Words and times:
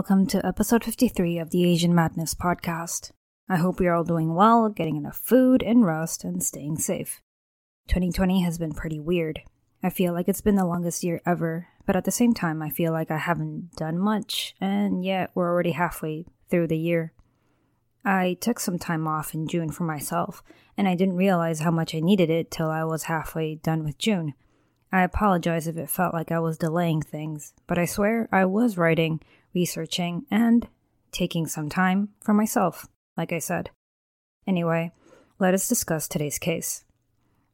Welcome 0.00 0.26
to 0.26 0.46
episode 0.46 0.82
53 0.82 1.38
of 1.38 1.50
the 1.50 1.70
Asian 1.70 1.94
Madness 1.94 2.32
podcast. 2.34 3.10
I 3.50 3.56
hope 3.56 3.82
you're 3.82 3.94
all 3.94 4.02
doing 4.02 4.34
well, 4.34 4.70
getting 4.70 4.96
enough 4.96 5.18
food 5.18 5.62
and 5.62 5.84
rest, 5.84 6.24
and 6.24 6.42
staying 6.42 6.78
safe. 6.78 7.20
2020 7.88 8.40
has 8.40 8.56
been 8.56 8.72
pretty 8.72 8.98
weird. 8.98 9.42
I 9.82 9.90
feel 9.90 10.14
like 10.14 10.26
it's 10.26 10.40
been 10.40 10.54
the 10.54 10.64
longest 10.64 11.04
year 11.04 11.20
ever, 11.26 11.68
but 11.84 11.96
at 11.96 12.06
the 12.06 12.10
same 12.10 12.32
time, 12.32 12.62
I 12.62 12.70
feel 12.70 12.92
like 12.92 13.10
I 13.10 13.18
haven't 13.18 13.72
done 13.76 13.98
much, 13.98 14.54
and 14.58 15.04
yet 15.04 15.32
we're 15.34 15.50
already 15.50 15.72
halfway 15.72 16.24
through 16.48 16.68
the 16.68 16.78
year. 16.78 17.12
I 18.02 18.38
took 18.40 18.58
some 18.58 18.78
time 18.78 19.06
off 19.06 19.34
in 19.34 19.48
June 19.48 19.70
for 19.70 19.84
myself, 19.84 20.42
and 20.78 20.88
I 20.88 20.94
didn't 20.94 21.16
realize 21.16 21.60
how 21.60 21.72
much 21.72 21.94
I 21.94 22.00
needed 22.00 22.30
it 22.30 22.50
till 22.50 22.70
I 22.70 22.84
was 22.84 23.02
halfway 23.02 23.56
done 23.56 23.84
with 23.84 23.98
June. 23.98 24.32
I 24.92 25.02
apologize 25.02 25.66
if 25.66 25.76
it 25.76 25.88
felt 25.88 26.14
like 26.14 26.32
I 26.32 26.40
was 26.40 26.58
delaying 26.58 27.02
things, 27.02 27.52
but 27.66 27.78
I 27.78 27.84
swear 27.84 28.28
I 28.32 28.44
was 28.44 28.76
writing, 28.76 29.20
researching, 29.54 30.26
and 30.30 30.66
taking 31.12 31.46
some 31.46 31.68
time 31.68 32.08
for 32.20 32.34
myself, 32.34 32.88
like 33.16 33.32
I 33.32 33.38
said. 33.38 33.70
Anyway, 34.46 34.92
let 35.38 35.54
us 35.54 35.68
discuss 35.68 36.08
today's 36.08 36.38
case. 36.38 36.84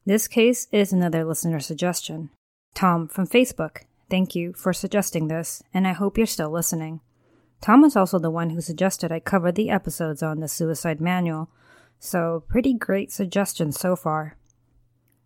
This 0.05 0.27
case 0.27 0.67
is 0.71 0.91
another 0.91 1.23
listener 1.23 1.59
suggestion. 1.59 2.29
Tom 2.73 3.07
from 3.07 3.27
Facebook, 3.27 3.83
thank 4.09 4.35
you 4.35 4.53
for 4.53 4.73
suggesting 4.73 5.27
this, 5.27 5.61
and 5.73 5.87
I 5.87 5.93
hope 5.93 6.17
you're 6.17 6.25
still 6.25 6.49
listening. 6.49 7.01
Tom 7.61 7.81
was 7.81 7.95
also 7.95 8.19
the 8.19 8.31
one 8.31 8.51
who 8.51 8.61
suggested 8.61 9.11
I 9.11 9.19
cover 9.19 9.51
the 9.51 9.69
episodes 9.69 10.23
on 10.23 10.39
the 10.39 10.47
suicide 10.47 11.01
manual, 11.01 11.49
so 11.99 12.43
pretty 12.47 12.73
great 12.73 13.11
suggestion 13.11 13.71
so 13.71 13.95
far. 13.95 14.37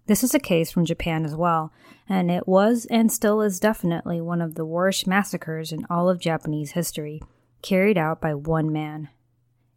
This 0.08 0.24
is 0.24 0.34
a 0.34 0.40
case 0.40 0.72
from 0.72 0.86
Japan 0.86 1.26
as 1.26 1.36
well, 1.36 1.72
and 2.10 2.32
it 2.32 2.48
was 2.48 2.88
and 2.90 3.12
still 3.12 3.42
is 3.42 3.60
definitely 3.60 4.20
one 4.20 4.42
of 4.42 4.56
the 4.56 4.66
worst 4.66 5.08
massacres 5.08 5.72
in 5.72 5.86
all 5.90 6.10
of 6.10 6.20
Japanese 6.20 6.72
history, 6.72 7.22
carried 7.62 7.98
out 7.98 8.20
by 8.20 8.34
one 8.34 8.72
man. 8.72 9.10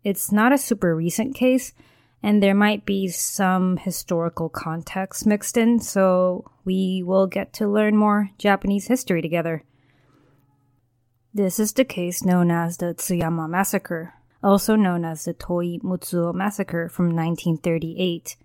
It's 0.02 0.32
not 0.32 0.52
a 0.52 0.58
super 0.58 0.94
recent 0.96 1.34
case, 1.34 1.72
and 2.22 2.42
there 2.42 2.54
might 2.54 2.86
be 2.86 3.08
some 3.08 3.76
historical 3.76 4.48
context 4.48 5.26
mixed 5.26 5.56
in, 5.56 5.78
so 5.78 6.50
we 6.64 7.02
will 7.04 7.26
get 7.26 7.52
to 7.54 7.68
learn 7.68 7.96
more 7.96 8.30
Japanese 8.38 8.86
history 8.86 9.20
together. 9.20 9.62
This 11.32 11.58
is 11.58 11.72
the 11.72 11.84
case 11.84 12.24
known 12.24 12.50
as 12.50 12.78
the 12.78 12.94
Tsuyama 12.94 13.48
Massacre, 13.48 14.14
also 14.42 14.74
known 14.74 15.04
as 15.04 15.24
the 15.24 15.34
Toi 15.34 15.78
Mutsuo 15.82 16.32
Massacre 16.32 16.88
from 16.88 17.06
1938 17.06 18.36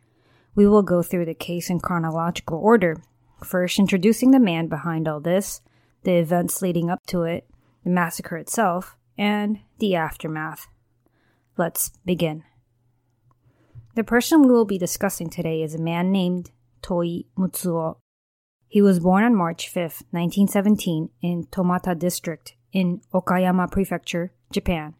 we 0.56 0.68
will 0.68 0.84
go 0.84 1.02
through 1.02 1.26
the 1.26 1.34
case 1.34 1.70
in 1.70 1.80
chronological 1.80 2.58
order, 2.58 3.02
first 3.44 3.80
introducing 3.80 4.32
the 4.32 4.40
man 4.40 4.68
behind 4.68 5.08
all 5.08 5.20
this, 5.20 5.62
the 6.04 6.14
events 6.14 6.62
leading 6.62 6.90
up 6.90 7.06
to 7.08 7.24
it, 7.24 7.48
the 7.84 7.90
massacre 7.90 8.38
itself, 8.38 8.96
and 9.18 9.60
the 9.80 9.96
aftermath. 9.96 10.68
Let's 11.58 11.92
begin. 12.06 12.44
The 13.96 14.04
person 14.04 14.44
we 14.44 14.50
will 14.50 14.66
be 14.66 14.78
discussing 14.78 15.30
today 15.30 15.62
is 15.62 15.76
a 15.76 15.82
man 15.82 16.12
named 16.12 16.52
Toi 16.82 17.24
Mutsuo. 17.38 17.98
He 18.68 18.82
was 18.82 19.00
born 19.00 19.24
on 19.24 19.36
March 19.36 19.68
5, 19.68 19.82
1917, 20.12 21.10
in 21.22 21.46
Tomata 21.48 21.98
District 21.98 22.54
in 22.72 23.02
Okayama 23.14 23.70
Prefecture, 23.72 24.32
Japan. 24.52 24.94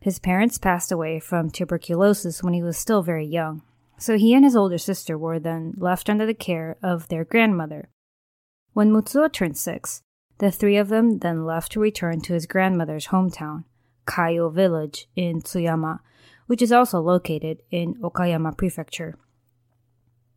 His 0.00 0.18
parents 0.18 0.56
passed 0.56 0.92
away 0.92 1.18
from 1.18 1.50
tuberculosis 1.50 2.42
when 2.42 2.54
he 2.54 2.62
was 2.62 2.78
still 2.78 3.02
very 3.02 3.26
young, 3.26 3.62
so 3.98 4.16
he 4.16 4.34
and 4.34 4.44
his 4.44 4.56
older 4.56 4.78
sister 4.78 5.16
were 5.16 5.38
then 5.38 5.74
left 5.76 6.10
under 6.10 6.26
the 6.26 6.34
care 6.34 6.76
of 6.82 7.08
their 7.08 7.24
grandmother. 7.24 7.88
When 8.72 8.90
Mutsuo 8.90 9.32
turned 9.32 9.56
six, 9.56 10.02
the 10.38 10.50
three 10.50 10.76
of 10.76 10.88
them 10.88 11.18
then 11.18 11.46
left 11.46 11.72
to 11.72 11.80
return 11.80 12.20
to 12.22 12.34
his 12.34 12.46
grandmother's 12.46 13.08
hometown, 13.08 13.64
Kaio 14.06 14.52
village 14.52 15.08
in 15.16 15.40
Tsuyama, 15.40 16.00
which 16.46 16.60
is 16.60 16.72
also 16.72 17.00
located 17.00 17.62
in 17.70 17.94
Okayama 17.94 18.56
Prefecture. 18.56 19.16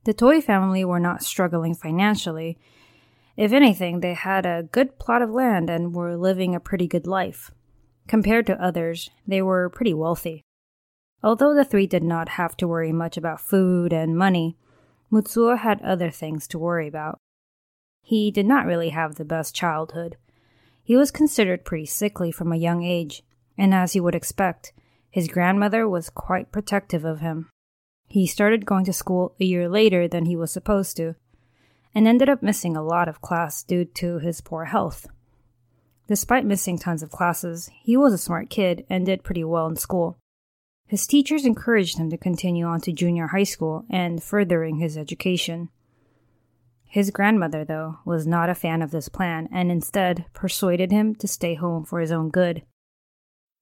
The 0.06 0.13
Toi 0.13 0.39
family 0.39 0.86
were 0.86 1.00
not 1.00 1.24
struggling 1.24 1.75
financially. 1.75 2.57
If 3.36 3.51
anything, 3.51 4.00
they 4.00 4.13
had 4.13 4.45
a 4.45 4.63
good 4.63 4.98
plot 4.98 5.22
of 5.22 5.30
land 5.30 5.69
and 5.69 5.94
were 5.94 6.16
living 6.16 6.56
a 6.56 6.60
pretty 6.60 6.88
good 6.88 7.06
life. 7.06 7.51
Compared 8.07 8.48
to 8.48 8.63
others, 8.63 9.10
they 9.28 9.42
were 9.42 9.69
pretty 9.69 9.94
wealthy. 9.94 10.44
Although 11.21 11.54
the 11.54 11.66
three 11.66 11.88
did 11.88 12.04
not 12.04 12.30
have 12.30 12.56
to 12.57 12.68
worry 12.68 12.92
much 12.92 13.18
about 13.18 13.42
food 13.42 13.92
and 13.92 14.18
money, 14.18 14.57
Mutsuo 15.12 15.57
had 15.57 15.81
other 15.81 16.10
things 16.10 16.48
to 16.48 16.60
worry 16.60 16.88
about. 16.88 17.19
He 18.01 18.31
did 18.31 18.45
not 18.45 18.66
really 18.66 18.89
have 18.89 19.16
the 19.16 19.25
best 19.25 19.54
childhood. 19.54 20.18
He 20.83 20.95
was 20.95 21.12
considered 21.12 21.66
pretty 21.66 21.86
sickly 21.86 22.31
from 22.31 22.51
a 22.51 22.57
young 22.57 22.83
age, 22.83 23.24
and 23.57 23.74
as 23.74 23.95
you 23.95 24.04
would 24.04 24.16
expect, 24.16 24.71
his 25.12 25.27
grandmother 25.27 25.88
was 25.88 26.10
quite 26.10 26.51
protective 26.51 27.04
of 27.04 27.19
him. 27.19 27.50
He 28.07 28.25
started 28.25 28.65
going 28.65 28.86
to 28.86 28.94
school 28.94 29.36
a 29.39 29.45
year 29.45 29.68
later 29.68 30.07
than 30.07 30.25
he 30.25 30.36
was 30.36 30.51
supposed 30.51 30.95
to, 30.98 31.15
and 31.94 32.07
ended 32.07 32.30
up 32.30 32.42
missing 32.42 32.77
a 32.77 32.83
lot 32.83 33.07
of 33.07 33.22
class 33.22 33.62
due 33.62 33.86
to 33.86 34.19
his 34.19 34.42
poor 34.42 34.65
health. 34.65 35.07
Despite 36.07 36.45
missing 36.45 36.80
tons 36.80 37.04
of 37.04 37.12
classes, 37.12 37.69
he 37.83 37.98
was 37.98 38.13
a 38.13 38.18
smart 38.18 38.50
kid 38.50 38.86
and 38.89 39.06
did 39.06 39.24
pretty 39.24 39.44
well 39.44 39.68
in 39.68 39.75
school. 39.75 40.18
His 40.89 41.06
teachers 41.06 41.45
encouraged 41.45 42.00
him 42.00 42.09
to 42.09 42.18
continue 42.18 42.65
on 42.65 42.81
to 42.81 42.91
junior 42.91 43.27
high 43.27 43.44
school 43.44 43.86
and 43.91 44.24
furthering 44.24 44.77
his 44.80 44.97
education. 44.97 45.69
His 46.83 47.12
grandmother, 47.12 47.63
though, 47.63 48.00
was 48.06 48.25
not 48.25 48.50
a 48.50 48.56
fan 48.56 48.81
of 48.81 48.89
this 48.89 49.07
plan 49.07 49.47
and 49.51 49.71
instead 49.71 50.25
persuaded 50.33 50.91
him 50.91 51.13
to 51.18 51.27
stay 51.27 51.53
home 51.53 51.86
for 51.86 52.00
his 52.00 52.12
own 52.12 52.31
good. 52.31 52.63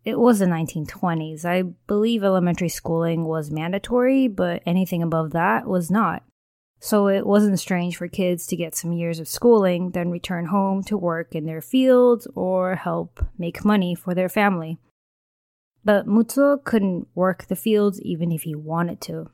It 0.05 0.17
was 0.17 0.39
the 0.39 0.45
1920s. 0.45 1.43
I 1.43 1.63
believe 1.63 2.23
elementary 2.23 2.69
schooling 2.69 3.25
was 3.25 3.51
mandatory, 3.51 4.29
but 4.29 4.63
anything 4.65 5.03
above 5.03 5.31
that 5.31 5.67
was 5.67 5.91
not. 5.91 6.23
So 6.79 7.09
it 7.09 7.27
wasn't 7.27 7.59
strange 7.59 7.97
for 7.97 8.07
kids 8.07 8.47
to 8.47 8.55
get 8.55 8.73
some 8.73 8.93
years 8.93 9.19
of 9.19 9.27
schooling, 9.27 9.91
then 9.91 10.11
return 10.11 10.45
home 10.45 10.81
to 10.83 10.97
work 10.97 11.35
in 11.35 11.45
their 11.45 11.61
fields 11.61 12.25
or 12.35 12.75
help 12.75 13.19
make 13.37 13.65
money 13.65 13.95
for 13.95 14.15
their 14.15 14.29
family. 14.29 14.79
But 15.83 16.07
Mutsuo 16.07 16.63
couldn't 16.63 17.07
work 17.15 17.45
the 17.45 17.55
fields 17.55 18.01
even 18.01 18.31
if 18.31 18.43
he 18.43 18.55
wanted 18.55 19.01
to. 19.01 19.29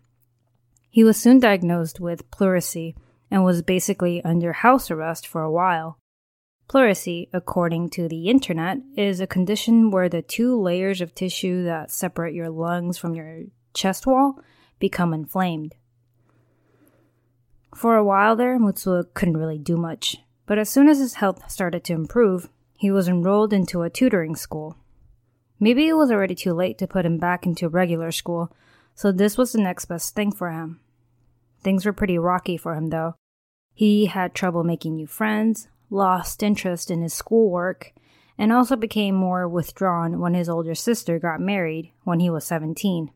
He 0.90 1.04
was 1.04 1.18
soon 1.18 1.40
diagnosed 1.40 2.00
with 2.00 2.30
pleurisy 2.30 2.96
and 3.32 3.44
was 3.44 3.64
basically 3.64 4.24
under 4.24 4.54
house 4.54 4.92
arrest 4.92 5.26
for 5.26 5.42
a 5.42 5.52
while. 5.52 5.98
Pleurisy, 6.68 7.30
according 7.34 7.90
to 7.90 8.08
the 8.08 8.30
internet, 8.30 8.78
is 8.96 9.20
a 9.20 9.28
condition 9.28 9.92
where 9.92 10.08
the 10.08 10.22
two 10.22 10.60
layers 10.60 11.02
of 11.02 11.16
tissue 11.16 11.64
that 11.64 11.92
separate 11.92 12.34
your 12.34 12.50
lungs 12.50 12.98
from 12.98 13.16
your 13.16 13.44
chest 13.74 14.06
wall 14.06 14.40
become 14.80 15.14
inflamed. 15.14 15.76
For 17.76 17.96
a 17.96 18.04
while 18.04 18.36
there, 18.36 18.60
Mutsuo 18.60 19.04
couldn't 19.14 19.38
really 19.38 19.58
do 19.58 19.78
much, 19.78 20.18
but 20.46 20.60
as 20.60 20.70
soon 20.70 20.88
as 20.88 21.00
his 21.00 21.16
health 21.16 21.50
started 21.50 21.84
to 21.86 21.94
improve, 21.94 22.50
he 22.76 22.92
was 22.92 23.08
enrolled 23.08 23.52
into 23.52 23.82
a 23.82 23.90
tutoring 23.90 24.36
school. 24.36 24.78
Maybe 25.64 25.88
it 25.88 25.94
was 25.94 26.12
already 26.12 26.36
too 26.36 26.52
late 26.52 26.78
to 26.80 26.88
put 26.88 27.06
him 27.06 27.18
back 27.18 27.46
into 27.46 27.70
regular 27.70 28.12
school, 28.12 28.52
so 28.96 29.14
this 29.14 29.38
was 29.38 29.54
the 29.54 29.62
next 29.62 29.86
best 29.86 30.14
thing 30.14 30.34
for 30.34 30.52
him. 30.52 30.82
Things 31.62 31.86
were 31.86 31.94
pretty 31.94 32.18
rocky 32.18 32.58
for 32.58 32.76
him, 32.76 32.90
though. 32.90 33.16
He 33.74 34.08
had 34.08 34.36
trouble 34.36 34.66
making 34.66 34.96
new 34.96 35.08
friends, 35.08 35.70
lost 35.90 36.44
interest 36.44 36.92
in 36.92 37.02
his 37.02 37.14
schoolwork, 37.14 37.94
and 38.38 38.52
also 38.52 38.76
became 38.76 39.16
more 39.16 39.48
withdrawn 39.48 40.20
when 40.20 40.34
his 40.34 40.50
older 40.50 40.76
sister 40.76 41.18
got 41.18 41.40
married 41.40 41.94
when 42.04 42.20
he 42.20 42.30
was 42.30 42.44
17. 42.44 43.10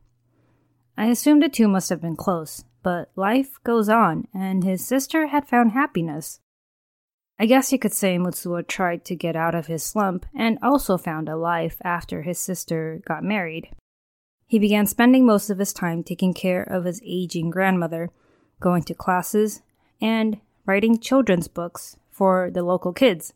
I 0.97 1.07
assumed 1.07 1.43
the 1.43 1.49
two 1.49 1.67
must 1.67 1.89
have 1.89 1.99
been 1.99 2.15
close, 2.15 2.63
but 2.81 3.11
life 3.17 3.61
goes 3.65 3.89
on, 3.89 4.25
and 4.33 4.63
his 4.63 4.87
sister 4.87 5.27
had 5.27 5.49
found 5.49 5.73
happiness. 5.73 6.39
I 7.39 7.45
guess 7.45 7.71
you 7.71 7.77
could 7.77 7.93
say 7.93 8.17
Mutsuo 8.17 8.65
tried 8.67 9.05
to 9.05 9.15
get 9.15 9.35
out 9.35 9.53
of 9.53 9.67
his 9.67 9.83
slump 9.83 10.25
and 10.35 10.57
also 10.63 10.97
found 10.97 11.29
a 11.29 11.35
life 11.35 11.77
after 11.83 12.23
his 12.23 12.39
sister 12.39 13.01
got 13.05 13.23
married. 13.23 13.69
He 14.47 14.57
began 14.57 14.87
spending 14.87 15.25
most 15.25 15.49
of 15.49 15.59
his 15.59 15.73
time 15.73 16.03
taking 16.03 16.33
care 16.33 16.63
of 16.63 16.85
his 16.85 17.01
aging 17.05 17.51
grandmother, 17.51 18.09
going 18.59 18.83
to 18.83 18.95
classes, 18.95 19.61
and 20.01 20.39
writing 20.65 20.99
children's 20.99 21.47
books 21.47 21.97
for 22.11 22.49
the 22.49 22.63
local 22.63 22.91
kids. 22.91 23.33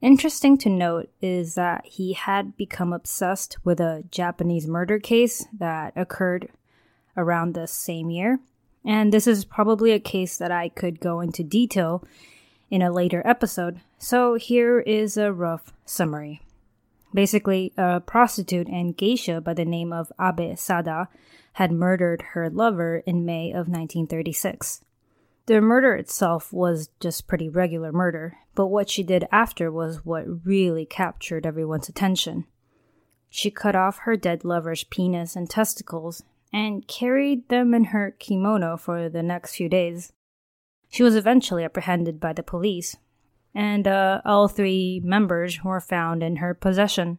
Interesting 0.00 0.56
to 0.58 0.68
note 0.68 1.08
is 1.20 1.54
that 1.54 1.84
he 1.86 2.12
had 2.12 2.56
become 2.56 2.92
obsessed 2.92 3.56
with 3.64 3.80
a 3.80 4.04
Japanese 4.10 4.68
murder 4.68 4.98
case 5.00 5.46
that 5.58 5.94
occurred 5.96 6.50
around 7.16 7.54
the 7.54 7.66
same 7.66 8.10
year. 8.10 8.38
And 8.84 9.12
this 9.12 9.26
is 9.26 9.44
probably 9.44 9.92
a 9.92 9.98
case 9.98 10.36
that 10.36 10.52
I 10.52 10.68
could 10.68 11.00
go 11.00 11.20
into 11.20 11.42
detail 11.42 12.04
in 12.70 12.82
a 12.82 12.92
later 12.92 13.22
episode, 13.24 13.80
so 13.98 14.34
here 14.34 14.80
is 14.80 15.16
a 15.16 15.32
rough 15.32 15.72
summary. 15.84 16.40
Basically, 17.14 17.72
a 17.76 18.00
prostitute 18.00 18.68
and 18.68 18.96
geisha 18.96 19.40
by 19.40 19.54
the 19.54 19.64
name 19.64 19.92
of 19.92 20.12
Abe 20.20 20.58
Sada 20.58 21.08
had 21.54 21.72
murdered 21.72 22.22
her 22.32 22.50
lover 22.50 22.98
in 23.06 23.24
May 23.24 23.50
of 23.50 23.68
1936. 23.68 24.82
The 25.46 25.60
murder 25.60 25.94
itself 25.94 26.52
was 26.52 26.90
just 27.00 27.28
pretty 27.28 27.48
regular 27.48 27.92
murder, 27.92 28.36
but 28.54 28.66
what 28.66 28.90
she 28.90 29.02
did 29.02 29.28
after 29.30 29.70
was 29.70 30.04
what 30.04 30.44
really 30.44 30.84
captured 30.84 31.46
everyone's 31.46 31.88
attention. 31.88 32.46
She 33.30 33.50
cut 33.50 33.76
off 33.76 33.98
her 33.98 34.16
dead 34.16 34.44
lover's 34.44 34.84
penis 34.84 35.36
and 35.36 35.48
testicles 35.48 36.22
and 36.52 36.86
carried 36.88 37.48
them 37.48 37.74
in 37.74 37.84
her 37.84 38.10
kimono 38.18 38.76
for 38.76 39.08
the 39.08 39.22
next 39.22 39.56
few 39.56 39.68
days. 39.68 40.12
She 40.88 41.02
was 41.02 41.16
eventually 41.16 41.64
apprehended 41.64 42.20
by 42.20 42.32
the 42.32 42.42
police, 42.42 42.96
and 43.54 43.86
uh, 43.86 44.20
all 44.24 44.48
three 44.48 45.00
members 45.04 45.62
were 45.64 45.80
found 45.80 46.22
in 46.22 46.36
her 46.36 46.54
possession. 46.54 47.18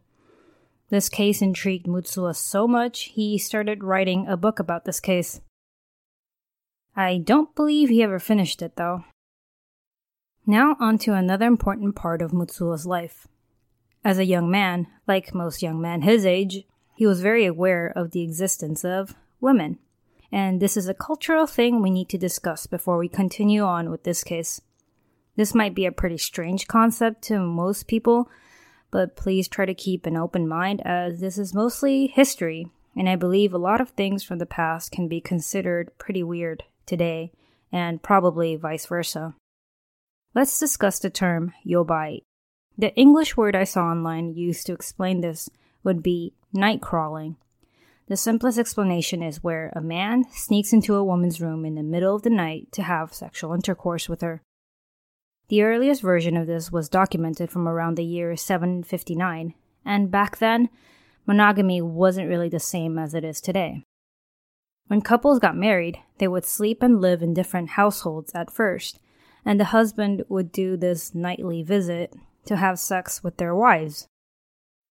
This 0.90 1.08
case 1.08 1.42
intrigued 1.42 1.86
Mutsuo 1.86 2.34
so 2.34 2.66
much 2.66 3.04
he 3.14 3.38
started 3.38 3.84
writing 3.84 4.26
a 4.26 4.36
book 4.36 4.58
about 4.58 4.84
this 4.84 5.00
case. 5.00 5.40
I 6.96 7.18
don't 7.18 7.54
believe 7.54 7.90
he 7.90 8.02
ever 8.02 8.18
finished 8.18 8.62
it, 8.62 8.76
though. 8.76 9.04
Now, 10.46 10.76
on 10.80 10.96
to 10.98 11.12
another 11.12 11.46
important 11.46 11.94
part 11.94 12.22
of 12.22 12.32
Mutsuo's 12.32 12.86
life. 12.86 13.28
As 14.02 14.18
a 14.18 14.24
young 14.24 14.50
man, 14.50 14.86
like 15.06 15.34
most 15.34 15.62
young 15.62 15.80
men 15.80 16.02
his 16.02 16.24
age, 16.24 16.64
he 16.96 17.06
was 17.06 17.20
very 17.20 17.44
aware 17.44 17.92
of 17.94 18.12
the 18.12 18.22
existence 18.22 18.84
of 18.84 19.14
women. 19.40 19.78
And 20.30 20.60
this 20.60 20.76
is 20.76 20.88
a 20.88 20.94
cultural 20.94 21.46
thing 21.46 21.80
we 21.80 21.90
need 21.90 22.08
to 22.10 22.18
discuss 22.18 22.66
before 22.66 22.98
we 22.98 23.08
continue 23.08 23.62
on 23.62 23.90
with 23.90 24.04
this 24.04 24.22
case. 24.22 24.60
This 25.36 25.54
might 25.54 25.74
be 25.74 25.86
a 25.86 25.92
pretty 25.92 26.18
strange 26.18 26.66
concept 26.66 27.22
to 27.22 27.38
most 27.38 27.86
people, 27.86 28.28
but 28.90 29.16
please 29.16 29.48
try 29.48 29.66
to 29.66 29.74
keep 29.74 30.04
an 30.04 30.16
open 30.16 30.48
mind 30.48 30.82
as 30.84 31.20
this 31.20 31.38
is 31.38 31.54
mostly 31.54 32.08
history, 32.08 32.68
and 32.96 33.08
I 33.08 33.16
believe 33.16 33.54
a 33.54 33.58
lot 33.58 33.80
of 33.80 33.90
things 33.90 34.24
from 34.24 34.38
the 34.38 34.46
past 34.46 34.90
can 34.90 35.08
be 35.08 35.20
considered 35.20 35.96
pretty 35.98 36.22
weird 36.22 36.64
today, 36.86 37.32
and 37.70 38.02
probably 38.02 38.56
vice 38.56 38.86
versa. 38.86 39.34
Let's 40.34 40.58
discuss 40.58 40.98
the 40.98 41.10
term 41.10 41.52
yobai. 41.66 42.22
The 42.76 42.94
English 42.94 43.36
word 43.36 43.56
I 43.56 43.64
saw 43.64 43.84
online 43.84 44.34
used 44.34 44.66
to 44.66 44.72
explain 44.72 45.20
this 45.20 45.48
would 45.84 46.02
be 46.02 46.34
night 46.52 46.82
crawling. 46.82 47.36
The 48.08 48.16
simplest 48.16 48.58
explanation 48.58 49.22
is 49.22 49.44
where 49.44 49.70
a 49.76 49.82
man 49.82 50.24
sneaks 50.32 50.72
into 50.72 50.94
a 50.94 51.04
woman's 51.04 51.42
room 51.42 51.66
in 51.66 51.74
the 51.74 51.82
middle 51.82 52.16
of 52.16 52.22
the 52.22 52.30
night 52.30 52.72
to 52.72 52.82
have 52.82 53.12
sexual 53.12 53.52
intercourse 53.52 54.08
with 54.08 54.22
her. 54.22 54.40
The 55.48 55.62
earliest 55.62 56.00
version 56.00 56.34
of 56.34 56.46
this 56.46 56.72
was 56.72 56.88
documented 56.88 57.50
from 57.50 57.68
around 57.68 57.96
the 57.96 58.04
year 58.04 58.34
759, 58.34 59.52
and 59.84 60.10
back 60.10 60.38
then, 60.38 60.70
monogamy 61.26 61.82
wasn't 61.82 62.30
really 62.30 62.48
the 62.48 62.58
same 62.58 62.98
as 62.98 63.12
it 63.12 63.24
is 63.24 63.42
today. 63.42 63.84
When 64.86 65.02
couples 65.02 65.38
got 65.38 65.54
married, 65.54 65.98
they 66.16 66.28
would 66.28 66.46
sleep 66.46 66.82
and 66.82 67.02
live 67.02 67.22
in 67.22 67.34
different 67.34 67.70
households 67.70 68.34
at 68.34 68.50
first, 68.50 68.98
and 69.44 69.60
the 69.60 69.66
husband 69.66 70.24
would 70.30 70.50
do 70.50 70.78
this 70.78 71.14
nightly 71.14 71.62
visit 71.62 72.14
to 72.46 72.56
have 72.56 72.78
sex 72.78 73.22
with 73.22 73.36
their 73.36 73.54
wives. 73.54 74.06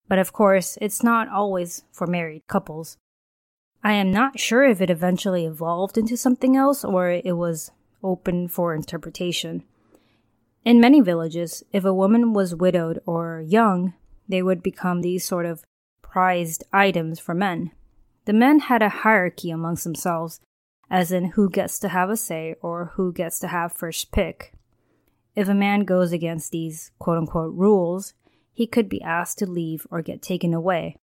But 0.06 0.20
of 0.20 0.32
course, 0.32 0.78
it's 0.80 1.02
not 1.02 1.28
always 1.28 1.82
for 1.90 2.06
married 2.06 2.42
couples. 2.46 2.96
I 3.88 3.94
am 3.94 4.10
not 4.10 4.38
sure 4.38 4.64
if 4.64 4.82
it 4.82 4.90
eventually 4.90 5.46
evolved 5.46 5.96
into 5.96 6.14
something 6.14 6.54
else 6.54 6.84
or 6.84 7.08
it 7.08 7.38
was 7.38 7.70
open 8.04 8.46
for 8.46 8.74
interpretation. 8.74 9.64
In 10.62 10.78
many 10.78 11.00
villages, 11.00 11.64
if 11.72 11.86
a 11.86 11.94
woman 11.94 12.34
was 12.34 12.54
widowed 12.54 13.00
or 13.06 13.40
young, 13.40 13.94
they 14.28 14.42
would 14.42 14.62
become 14.62 15.00
these 15.00 15.24
sort 15.24 15.46
of 15.46 15.64
prized 16.02 16.64
items 16.70 17.18
for 17.18 17.34
men. 17.34 17.70
The 18.26 18.34
men 18.34 18.60
had 18.60 18.82
a 18.82 18.90
hierarchy 18.90 19.50
amongst 19.50 19.84
themselves, 19.84 20.38
as 20.90 21.10
in 21.10 21.30
who 21.30 21.48
gets 21.48 21.78
to 21.78 21.88
have 21.88 22.10
a 22.10 22.16
say 22.18 22.56
or 22.60 22.92
who 22.96 23.10
gets 23.10 23.40
to 23.40 23.48
have 23.48 23.72
first 23.72 24.12
pick. 24.12 24.52
If 25.34 25.48
a 25.48 25.54
man 25.54 25.86
goes 25.86 26.12
against 26.12 26.52
these 26.52 26.90
quote 26.98 27.16
unquote 27.16 27.54
rules, 27.54 28.12
he 28.52 28.66
could 28.66 28.90
be 28.90 29.00
asked 29.00 29.38
to 29.38 29.46
leave 29.46 29.86
or 29.90 30.02
get 30.02 30.20
taken 30.20 30.52
away. 30.52 30.96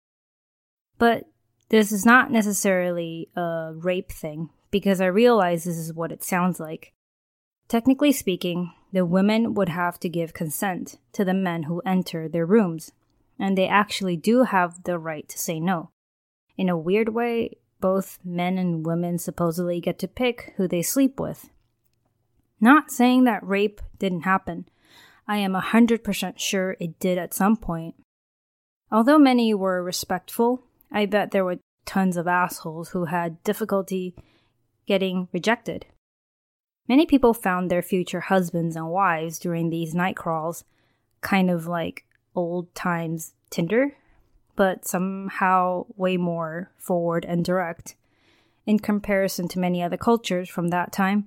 But 0.99 1.25
this 1.69 1.93
is 1.93 2.05
not 2.05 2.31
necessarily 2.31 3.29
a 3.37 3.73
rape 3.75 4.13
thing, 4.13 4.51
because 4.71 5.01
I 5.01 5.07
realize 5.07 5.65
this 5.65 5.79
is 5.79 5.93
what 5.93 6.13
it 6.13 6.23
sounds 6.23 6.61
like. 6.61 6.93
Technically 7.69 8.13
speaking, 8.13 8.73
the 8.93 9.07
women 9.07 9.55
would 9.55 9.71
have 9.71 9.99
to 10.01 10.09
give 10.09 10.35
consent 10.35 10.99
to 11.13 11.25
the 11.25 11.35
men 11.35 11.65
who 11.65 11.83
enter 11.87 12.29
their 12.29 12.47
rooms, 12.47 12.93
and 13.39 13.57
they 13.57 13.67
actually 13.67 14.17
do 14.17 14.45
have 14.45 14.85
the 14.85 14.99
right 14.99 15.29
to 15.29 15.39
say 15.39 15.59
no. 15.59 15.91
In 16.57 16.69
a 16.69 16.79
weird 16.79 17.09
way, 17.09 17.57
both 17.81 18.19
men 18.25 18.59
and 18.59 18.87
women 18.87 19.19
supposedly 19.19 19.81
get 19.81 19.99
to 19.99 20.09
pick 20.09 20.55
who 20.57 20.69
they 20.69 20.83
sleep 20.83 21.19
with. 21.19 21.51
Not 22.61 22.91
saying 22.91 23.25
that 23.25 23.47
rape 23.47 23.81
didn't 23.99 24.23
happen. 24.23 24.69
I 25.27 25.39
am 25.39 25.55
100% 25.55 26.39
sure 26.39 26.77
it 26.79 26.99
did 27.01 27.19
at 27.19 27.35
some 27.35 27.57
point. 27.57 27.95
Although 28.93 29.19
many 29.19 29.53
were 29.55 29.83
respectful, 29.83 30.63
I 30.95 31.07
bet 31.07 31.33
there 31.33 31.45
were 31.45 31.59
tons 31.85 32.17
of 32.17 32.29
assholes 32.29 32.91
who 32.91 33.07
had 33.07 33.43
difficulty 33.43 34.15
getting 34.87 35.29
rejected. 35.33 35.87
Many 36.89 37.05
people 37.05 37.35
found 37.35 37.69
their 37.69 37.83
future 37.83 38.21
husbands 38.21 38.77
and 38.77 38.89
wives 38.89 39.41
during 39.41 39.71
these 39.71 39.93
night 39.93 40.15
crawls 40.17 40.65
kind 41.21 41.51
of 41.51 41.67
like 41.67 42.05
old 42.37 42.73
times 42.77 43.35
Tinder, 43.51 43.97
but 44.55 44.87
somehow 44.87 45.87
way 45.97 46.17
more 46.17 46.71
forward 46.79 47.25
and 47.25 47.45
direct. 47.45 47.97
In 48.65 48.79
comparison 48.79 49.49
to 49.49 49.59
many 49.59 49.83
other 49.83 49.97
cultures 49.97 50.49
from 50.49 50.69
that 50.69 50.93
time, 50.93 51.27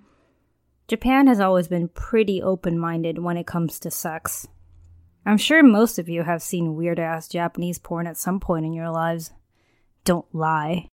Japan 0.88 1.28
has 1.28 1.42
always 1.42 1.68
been 1.68 1.90
pretty 1.90 2.42
open 2.42 2.80
minded 2.80 3.20
when 3.20 3.36
it 3.36 3.46
comes 3.46 3.80
to 3.80 3.92
sex. 3.92 4.48
I'm 5.26 5.38
sure 5.38 5.62
most 5.62 6.00
of 6.00 6.08
you 6.08 6.24
have 6.24 6.42
seen 6.42 6.76
weird 6.76 7.00
ass 7.00 7.28
Japanese 7.28 7.80
porn 7.80 8.08
at 8.08 8.16
some 8.16 8.40
point 8.40 8.66
in 8.66 8.72
your 8.72 8.90
lives. 8.90 9.34
Don't 10.08 10.34
lie. 10.34 10.88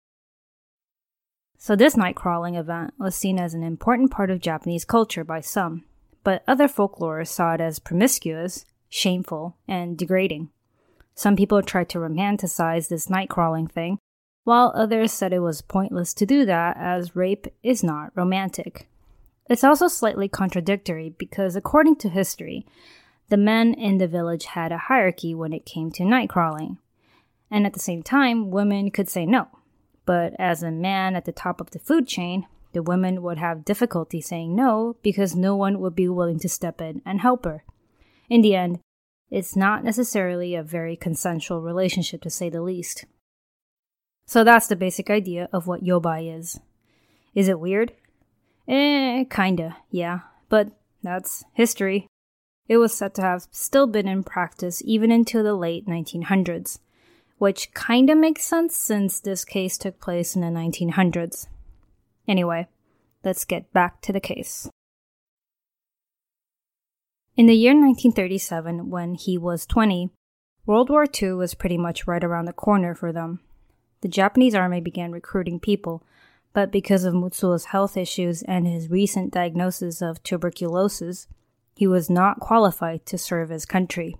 So, 1.60 1.76
this 1.76 1.96
night 1.96 2.16
crawling 2.16 2.56
event 2.56 2.96
was 2.98 3.14
seen 3.14 3.38
as 3.38 3.54
an 3.54 3.62
important 3.62 4.10
part 4.10 4.32
of 4.32 4.42
Japanese 4.42 4.86
culture 4.86 5.24
by 5.24 5.40
some, 5.40 5.84
but 6.24 6.44
other 6.48 6.68
folklorists 6.68 7.28
saw 7.28 7.54
it 7.54 7.62
as 7.62 7.78
promiscuous, 7.78 8.66
shameful, 8.90 9.56
and 9.68 9.96
degrading. 9.96 10.50
Some 11.14 11.36
people 11.36 11.62
tried 11.62 11.90
to 11.90 12.00
romanticize 12.00 12.90
this 12.90 13.08
night 13.08 13.30
crawling 13.30 13.68
thing, 13.68 14.00
while 14.46 14.74
others 14.74 15.12
said 15.12 15.32
it 15.32 15.42
was 15.42 15.62
pointless 15.62 16.16
to 16.16 16.26
do 16.26 16.44
that 16.46 16.76
as 16.78 17.16
rape 17.16 17.46
is 17.62 17.84
not 17.84 18.10
romantic. 18.16 18.90
It's 19.48 19.64
also 19.64 19.88
slightly 19.88 20.28
contradictory 20.28 21.14
because, 21.20 21.56
according 21.56 21.98
to 21.98 22.10
history, 22.10 22.66
the 23.30 23.38
men 23.38 23.76
in 23.76 24.00
the 24.00 24.08
village 24.08 24.46
had 24.46 24.72
a 24.72 24.80
hierarchy 24.90 25.36
when 25.36 25.54
it 25.54 25.68
came 25.68 25.92
to 25.92 26.04
night 26.04 26.30
crawling. 26.30 26.80
And 27.52 27.66
at 27.66 27.74
the 27.74 27.80
same 27.80 28.04
time, 28.04 28.52
women 28.52 28.92
could 28.92 29.10
say 29.10 29.26
no, 29.26 29.48
but 30.06 30.34
as 30.40 30.64
a 30.64 30.72
man 30.72 31.16
at 31.16 31.26
the 31.26 31.32
top 31.32 31.62
of 31.62 31.72
the 31.72 31.80
food 31.80 32.08
chain, 32.08 32.48
the 32.74 32.82
women 32.82 33.22
would 33.22 33.38
have 33.38 33.66
difficulty 33.66 34.20
saying 34.20 34.56
no 34.56 34.98
because 35.04 35.36
no 35.36 35.56
one 35.56 35.80
would 35.80 35.96
be 35.96 36.10
willing 36.10 36.40
to 36.40 36.50
step 36.50 36.82
in 36.82 37.02
and 37.06 37.22
help 37.22 37.46
her. 37.46 37.64
In 38.30 38.42
the 38.42 38.56
end, 38.56 38.80
it's 39.30 39.56
not 39.56 39.84
necessarily 39.84 40.56
a 40.56 40.64
very 40.64 40.96
consensual 40.96 41.62
relationship 41.62 42.22
to 42.22 42.30
say 42.30 42.50
the 42.50 42.62
least. 42.62 43.06
So 44.26 44.44
that's 44.44 44.68
the 44.68 44.76
basic 44.76 45.10
idea 45.10 45.50
of 45.52 45.68
what 45.68 45.84
yobai 45.84 46.36
is. 46.38 46.60
Is 47.36 47.48
it 47.48 47.60
weird? 47.60 47.94
Eh, 48.68 49.26
kinda, 49.26 49.78
yeah, 49.90 50.20
but 50.50 50.70
that's 51.02 51.44
history. 51.54 52.08
It 52.68 52.78
was 52.78 52.94
said 52.94 53.14
to 53.16 53.22
have 53.22 53.48
still 53.52 53.88
been 53.88 54.08
in 54.08 54.24
practice 54.24 54.82
even 54.86 55.12
into 55.12 55.44
the 55.44 55.56
late 55.56 55.86
1900s 55.86 56.80
which 57.44 57.74
kinda 57.74 58.16
makes 58.16 58.46
sense 58.46 58.74
since 58.74 59.20
this 59.20 59.44
case 59.44 59.78
took 59.78 60.00
place 60.00 60.34
in 60.34 60.42
the 60.42 60.48
1900s. 60.48 61.50
Anyway, 62.26 62.70
let's 63.22 63.44
get 63.44 63.74
back 63.74 64.00
to 64.00 64.14
the 64.14 64.22
case. 64.22 64.70
In 67.36 67.48
the 67.48 67.54
year 67.54 67.74
1937, 67.74 68.90
when 68.90 69.16
he 69.16 69.38
was 69.38 69.66
20, 69.66 70.10
World 70.66 70.90
War 70.90 71.06
II 71.22 71.34
was 71.34 71.54
pretty 71.54 71.78
much 71.78 72.08
right 72.08 72.24
around 72.24 72.46
the 72.46 72.54
corner 72.54 72.96
for 72.96 73.12
them. 73.12 73.42
The 74.00 74.08
Japanese 74.08 74.56
army 74.56 74.80
began 74.80 75.12
recruiting 75.12 75.60
people, 75.60 76.02
but 76.54 76.72
because 76.72 77.04
of 77.04 77.14
Mutsuo's 77.14 77.66
health 77.66 77.98
issues 77.98 78.42
and 78.44 78.66
his 78.66 78.90
recent 78.90 79.34
diagnosis 79.34 80.02
of 80.02 80.24
tuberculosis, 80.24 81.28
he 81.76 81.88
was 81.88 82.10
not 82.10 82.40
qualified 82.40 83.06
to 83.08 83.18
serve 83.18 83.50
his 83.50 83.66
country. 83.66 84.16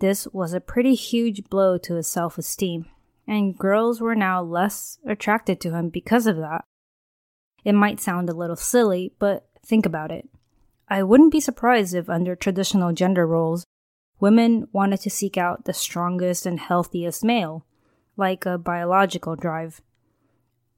This 0.00 0.26
was 0.32 0.54
a 0.54 0.60
pretty 0.60 0.94
huge 0.94 1.44
blow 1.50 1.76
to 1.76 1.94
his 1.94 2.08
self 2.08 2.38
esteem, 2.38 2.86
and 3.26 3.56
girls 3.56 4.00
were 4.00 4.14
now 4.14 4.42
less 4.42 4.98
attracted 5.06 5.60
to 5.60 5.74
him 5.74 5.90
because 5.90 6.26
of 6.26 6.38
that. 6.38 6.64
It 7.64 7.74
might 7.74 8.00
sound 8.00 8.30
a 8.30 8.34
little 8.34 8.56
silly, 8.56 9.12
but 9.18 9.46
think 9.64 9.84
about 9.84 10.10
it. 10.10 10.26
I 10.88 11.02
wouldn't 11.02 11.32
be 11.32 11.40
surprised 11.40 11.94
if, 11.94 12.08
under 12.08 12.34
traditional 12.34 12.94
gender 12.94 13.26
roles, 13.26 13.66
women 14.18 14.68
wanted 14.72 15.00
to 15.02 15.10
seek 15.10 15.36
out 15.36 15.66
the 15.66 15.74
strongest 15.74 16.46
and 16.46 16.58
healthiest 16.58 17.22
male, 17.22 17.66
like 18.16 18.46
a 18.46 18.56
biological 18.56 19.36
drive. 19.36 19.82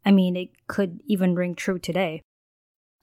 I 0.05 0.11
mean, 0.11 0.35
it 0.35 0.51
could 0.67 1.01
even 1.07 1.37
ring 1.37 1.55
true 1.55 1.79
today. 1.79 2.23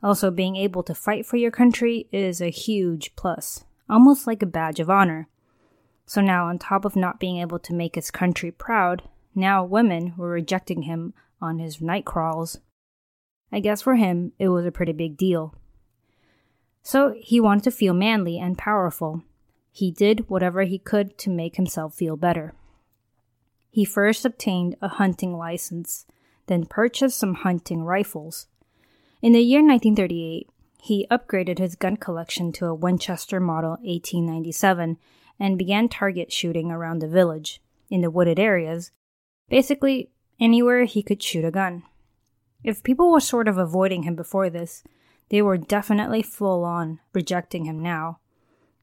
Also, 0.04 0.32
being 0.32 0.58
able 0.58 0.84
to 0.84 0.94
fight 0.94 1.26
for 1.26 1.38
your 1.38 1.52
country 1.52 2.10
is 2.12 2.42
a 2.42 2.50
huge 2.50 3.16
plus, 3.16 3.64
almost 3.90 4.28
like 4.28 4.44
a 4.44 4.46
badge 4.46 4.82
of 4.82 4.90
honor. 4.90 5.30
So 6.10 6.22
now, 6.22 6.48
on 6.48 6.58
top 6.58 6.86
of 6.86 6.96
not 6.96 7.20
being 7.20 7.38
able 7.38 7.60
to 7.60 7.72
make 7.72 7.94
his 7.94 8.10
country 8.10 8.50
proud, 8.50 9.04
now 9.36 9.64
women 9.64 10.16
were 10.18 10.32
rejecting 10.32 10.82
him 10.82 11.14
on 11.40 11.60
his 11.60 11.82
night 11.82 12.04
crawls. 12.04 12.58
I 13.52 13.60
guess 13.60 13.84
for 13.84 13.94
him, 13.94 14.32
it 14.40 14.50
was 14.50 14.66
a 14.66 14.72
pretty 14.72 14.92
big 14.92 15.18
deal. 15.18 15.54
So 16.82 17.14
he 17.16 17.40
wanted 17.40 17.64
to 17.66 17.72
feel 17.72 17.94
manly 17.94 18.40
and 18.40 18.58
powerful. 18.58 19.22
He 19.72 19.92
did 19.92 20.28
whatever 20.32 20.64
he 20.64 20.80
could 20.80 21.16
to 21.20 21.30
make 21.30 21.58
himself 21.58 21.94
feel 21.94 22.18
better. 22.18 22.56
He 23.70 23.86
first 23.86 24.26
obtained 24.26 24.78
a 24.82 24.88
hunting 24.88 25.38
license, 25.38 26.08
then 26.48 26.66
purchased 26.66 27.20
some 27.20 27.36
hunting 27.36 27.84
rifles. 27.84 28.48
In 29.22 29.34
the 29.34 29.42
year 29.42 29.62
1938, 29.62 30.50
he 30.82 31.06
upgraded 31.12 31.60
his 31.60 31.76
gun 31.76 31.98
collection 31.98 32.52
to 32.54 32.66
a 32.66 32.74
Winchester 32.74 33.40
Model 33.40 33.78
1897 33.84 34.98
and 35.40 35.58
began 35.58 35.88
target 35.88 36.32
shooting 36.32 36.72
around 36.72 37.00
the 37.00 37.08
village, 37.08 37.62
in 37.90 38.02
the 38.02 38.12
wooded 38.12 38.40
areas, 38.40 38.92
basically 39.50 40.10
anywhere 40.40 40.86
he 40.86 41.02
could 41.02 41.22
shoot 41.22 41.46
a 41.46 41.52
gun. 41.52 41.84
If 42.64 42.84
people 42.84 43.12
were 43.12 43.20
sort 43.20 43.48
of 43.48 43.58
avoiding 43.58 44.04
him 44.04 44.16
before 44.16 44.50
this, 44.50 44.84
they 45.30 45.42
were 45.42 45.58
definitely 45.58 46.22
full 46.22 46.64
on 46.64 47.00
rejecting 47.14 47.66
him 47.66 47.82
now. 47.82 48.20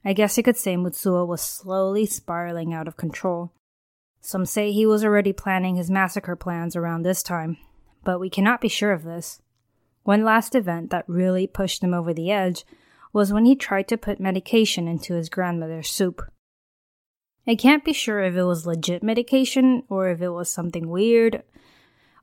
I 0.04 0.12
guess 0.12 0.36
you 0.36 0.42
could 0.42 0.56
say 0.56 0.76
Mutsuo 0.76 1.26
was 1.26 1.42
slowly 1.42 2.06
spiraling 2.06 2.72
out 2.72 2.88
of 2.88 2.96
control. 2.96 3.52
Some 4.20 4.46
say 4.46 4.72
he 4.72 4.86
was 4.86 5.04
already 5.04 5.32
planning 5.32 5.76
his 5.76 5.90
massacre 5.90 6.36
plans 6.36 6.74
around 6.74 7.02
this 7.02 7.22
time, 7.22 7.58
but 8.04 8.18
we 8.18 8.30
cannot 8.30 8.60
be 8.60 8.68
sure 8.68 8.92
of 8.92 9.02
this. 9.02 9.40
One 10.04 10.24
last 10.24 10.54
event 10.54 10.90
that 10.90 11.08
really 11.08 11.46
pushed 11.48 11.82
him 11.82 11.92
over 11.92 12.14
the 12.14 12.30
edge 12.30 12.64
was 13.12 13.32
when 13.32 13.44
he 13.44 13.56
tried 13.56 13.88
to 13.88 13.96
put 13.96 14.20
medication 14.20 14.86
into 14.86 15.14
his 15.14 15.28
grandmother's 15.28 15.90
soup. 15.90 16.22
I 17.46 17.54
can't 17.54 17.84
be 17.84 17.92
sure 17.92 18.20
if 18.20 18.34
it 18.34 18.42
was 18.42 18.66
legit 18.66 19.02
medication 19.02 19.84
or 19.88 20.08
if 20.08 20.20
it 20.20 20.30
was 20.30 20.50
something 20.50 20.88
weird, 20.88 21.42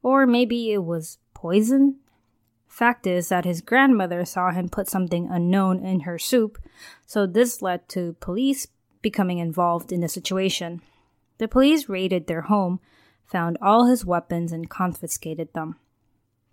or 0.01 0.27
maybe 0.27 0.71
it 0.71 0.83
was 0.83 1.17
poison. 1.33 1.99
Fact 2.67 3.07
is 3.07 3.29
that 3.29 3.45
his 3.45 3.61
grandmother 3.61 4.25
saw 4.25 4.51
him 4.51 4.67
put 4.67 4.89
something 4.89 5.29
unknown 5.29 5.85
in 5.85 6.01
her 6.01 6.19
soup, 6.19 6.57
so 7.05 7.25
this 7.25 7.61
led 7.61 7.87
to 7.89 8.17
police 8.19 8.67
becoming 9.01 9.37
involved 9.37 9.91
in 9.91 10.01
the 10.01 10.09
situation. 10.09 10.81
The 11.37 11.47
police 11.47 11.87
raided 11.87 12.27
their 12.27 12.41
home, 12.41 12.79
found 13.25 13.57
all 13.61 13.85
his 13.85 14.05
weapons, 14.05 14.51
and 14.51 14.69
confiscated 14.69 15.53
them. 15.53 15.77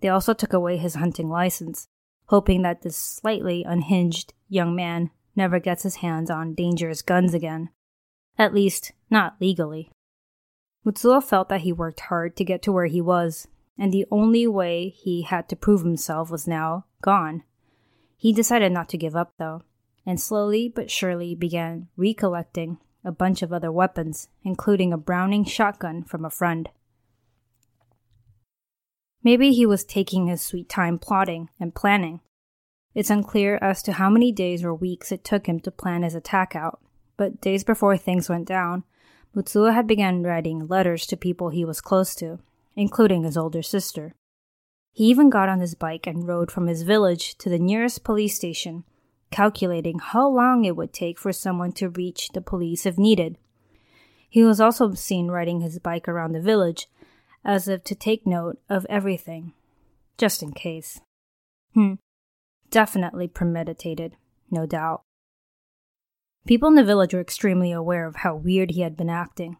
They 0.01 0.09
also 0.09 0.33
took 0.33 0.53
away 0.53 0.77
his 0.77 0.95
hunting 0.95 1.29
license, 1.29 1.87
hoping 2.27 2.61
that 2.61 2.83
this 2.83 2.95
slightly 2.95 3.63
unhinged 3.63 4.33
young 4.47 4.75
man 4.75 5.09
never 5.35 5.59
gets 5.59 5.83
his 5.83 5.97
hands 5.97 6.29
on 6.29 6.53
dangerous 6.53 7.01
guns 7.01 7.33
again. 7.33 7.69
At 8.41 8.55
least, 8.55 8.93
not 9.11 9.35
legally. 9.39 9.91
Mutsuo 10.83 11.23
felt 11.23 11.47
that 11.49 11.61
he 11.61 11.71
worked 11.71 11.99
hard 11.99 12.35
to 12.37 12.43
get 12.43 12.63
to 12.63 12.71
where 12.71 12.87
he 12.87 12.99
was, 12.99 13.47
and 13.77 13.93
the 13.93 14.07
only 14.09 14.47
way 14.47 14.89
he 14.89 15.21
had 15.21 15.47
to 15.49 15.55
prove 15.55 15.83
himself 15.83 16.31
was 16.31 16.47
now 16.47 16.85
gone. 17.03 17.43
He 18.17 18.33
decided 18.33 18.71
not 18.71 18.89
to 18.89 18.97
give 18.97 19.15
up, 19.15 19.33
though, 19.37 19.61
and 20.07 20.19
slowly 20.19 20.67
but 20.67 20.89
surely 20.89 21.35
began 21.35 21.89
recollecting 21.95 22.79
a 23.05 23.11
bunch 23.11 23.43
of 23.43 23.53
other 23.53 23.71
weapons, 23.71 24.27
including 24.43 24.91
a 24.91 24.97
Browning 24.97 25.45
shotgun 25.45 26.03
from 26.03 26.25
a 26.25 26.31
friend. 26.31 26.67
Maybe 29.21 29.51
he 29.51 29.67
was 29.67 29.83
taking 29.83 30.25
his 30.25 30.41
sweet 30.41 30.67
time 30.67 30.97
plotting 30.97 31.49
and 31.59 31.75
planning. 31.75 32.21
It's 32.95 33.11
unclear 33.11 33.59
as 33.61 33.83
to 33.83 33.91
how 33.91 34.09
many 34.09 34.31
days 34.31 34.63
or 34.63 34.73
weeks 34.73 35.11
it 35.11 35.23
took 35.23 35.45
him 35.45 35.59
to 35.59 35.69
plan 35.69 36.01
his 36.01 36.15
attack 36.15 36.55
out, 36.55 36.81
but 37.21 37.39
days 37.39 37.63
before 37.63 37.97
things 37.97 38.29
went 38.29 38.47
down, 38.47 38.83
Mutsuo 39.35 39.71
had 39.71 39.85
begun 39.85 40.23
writing 40.23 40.65
letters 40.65 41.05
to 41.05 41.15
people 41.15 41.49
he 41.49 41.63
was 41.63 41.79
close 41.79 42.15
to, 42.15 42.39
including 42.75 43.21
his 43.21 43.37
older 43.37 43.61
sister. 43.61 44.15
He 44.91 45.03
even 45.03 45.29
got 45.29 45.47
on 45.47 45.59
his 45.59 45.75
bike 45.75 46.07
and 46.07 46.27
rode 46.27 46.49
from 46.49 46.65
his 46.65 46.81
village 46.81 47.37
to 47.37 47.47
the 47.47 47.59
nearest 47.59 48.03
police 48.03 48.35
station, 48.35 48.85
calculating 49.29 49.99
how 49.99 50.27
long 50.27 50.65
it 50.65 50.75
would 50.75 50.93
take 50.93 51.19
for 51.19 51.31
someone 51.31 51.73
to 51.73 51.89
reach 51.89 52.29
the 52.29 52.41
police 52.41 52.87
if 52.87 52.97
needed. 52.97 53.37
He 54.27 54.41
was 54.41 54.59
also 54.59 54.95
seen 54.95 55.27
riding 55.27 55.61
his 55.61 55.77
bike 55.77 56.07
around 56.07 56.31
the 56.31 56.41
village, 56.41 56.87
as 57.45 57.67
if 57.67 57.83
to 57.83 57.93
take 57.93 58.25
note 58.25 58.59
of 58.67 58.87
everything, 58.89 59.53
just 60.17 60.41
in 60.41 60.53
case. 60.53 60.99
Hmm. 61.75 61.93
Definitely 62.71 63.27
premeditated, 63.27 64.15
no 64.49 64.65
doubt. 64.65 65.03
People 66.47 66.69
in 66.69 66.75
the 66.75 66.83
village 66.83 67.13
were 67.13 67.21
extremely 67.21 67.71
aware 67.71 68.07
of 68.07 68.17
how 68.17 68.35
weird 68.35 68.71
he 68.71 68.81
had 68.81 68.97
been 68.97 69.09
acting. 69.09 69.57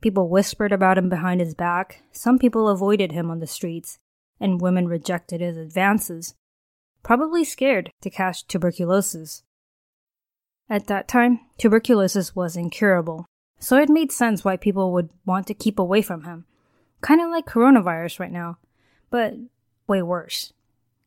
People 0.00 0.28
whispered 0.28 0.72
about 0.72 0.96
him 0.96 1.08
behind 1.08 1.40
his 1.40 1.54
back, 1.54 2.02
some 2.12 2.38
people 2.38 2.68
avoided 2.68 3.12
him 3.12 3.30
on 3.30 3.40
the 3.40 3.46
streets, 3.46 3.98
and 4.40 4.60
women 4.60 4.86
rejected 4.86 5.40
his 5.40 5.56
advances, 5.56 6.34
probably 7.02 7.44
scared 7.44 7.90
to 8.00 8.10
catch 8.10 8.46
tuberculosis. 8.46 9.42
At 10.70 10.86
that 10.86 11.08
time, 11.08 11.40
tuberculosis 11.58 12.36
was 12.36 12.56
incurable, 12.56 13.26
so 13.58 13.76
it 13.76 13.88
made 13.88 14.12
sense 14.12 14.44
why 14.44 14.56
people 14.56 14.92
would 14.92 15.10
want 15.26 15.46
to 15.48 15.54
keep 15.54 15.78
away 15.78 16.00
from 16.00 16.24
him. 16.24 16.44
Kind 17.00 17.20
of 17.20 17.30
like 17.30 17.46
coronavirus 17.46 18.20
right 18.20 18.32
now, 18.32 18.58
but 19.10 19.34
way 19.86 20.02
worse. 20.02 20.52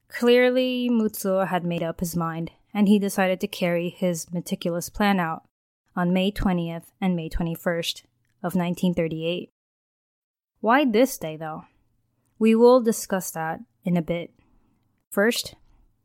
Clearly, 0.10 0.90
Mutsuo 0.92 1.48
had 1.48 1.64
made 1.64 1.84
up 1.84 2.02
his 2.02 2.16
mind, 2.16 2.52
and 2.74 2.88
he 2.88 3.00
decided 3.00 3.40
to 3.42 3.48
carry 3.48 3.90
his 3.90 4.32
meticulous 4.32 4.90
plan 4.90 5.20
out 5.20 5.44
on 5.96 6.14
May 6.14 6.32
20th 6.32 6.86
and 7.00 7.16
May 7.16 7.30
21st 7.30 8.04
of 8.44 8.56
1938. 8.56 9.50
Why 10.62 10.86
this 10.86 11.18
day, 11.18 11.38
though? 11.38 11.66
We 12.40 12.56
will 12.56 12.82
discuss 12.82 13.32
that 13.32 13.60
in 13.84 13.98
a 13.98 14.02
bit. 14.02 14.32
First, 15.10 15.56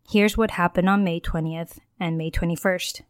here's 0.08 0.37
what 0.37 0.52
happened 0.52 0.88
on 0.88 1.04
May 1.04 1.20
20th 1.20 1.78
and 2.00 2.18
May 2.18 2.30
21st. 2.30 3.02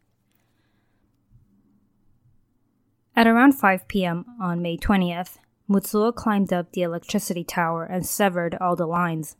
At 3.15 3.27
around 3.27 3.53
5 3.53 3.87
p.m. 3.87 4.25
on 4.39 4.61
May 4.61 4.77
20th, 4.77 5.37
Mutsuo 5.69 6.13
climbed 6.13 6.53
up 6.53 6.71
the 6.71 6.83
electricity 6.83 7.43
tower 7.43 7.83
and 7.83 8.05
severed 8.05 8.55
all 8.61 8.75
the 8.75 8.85
lines. 8.85 9.35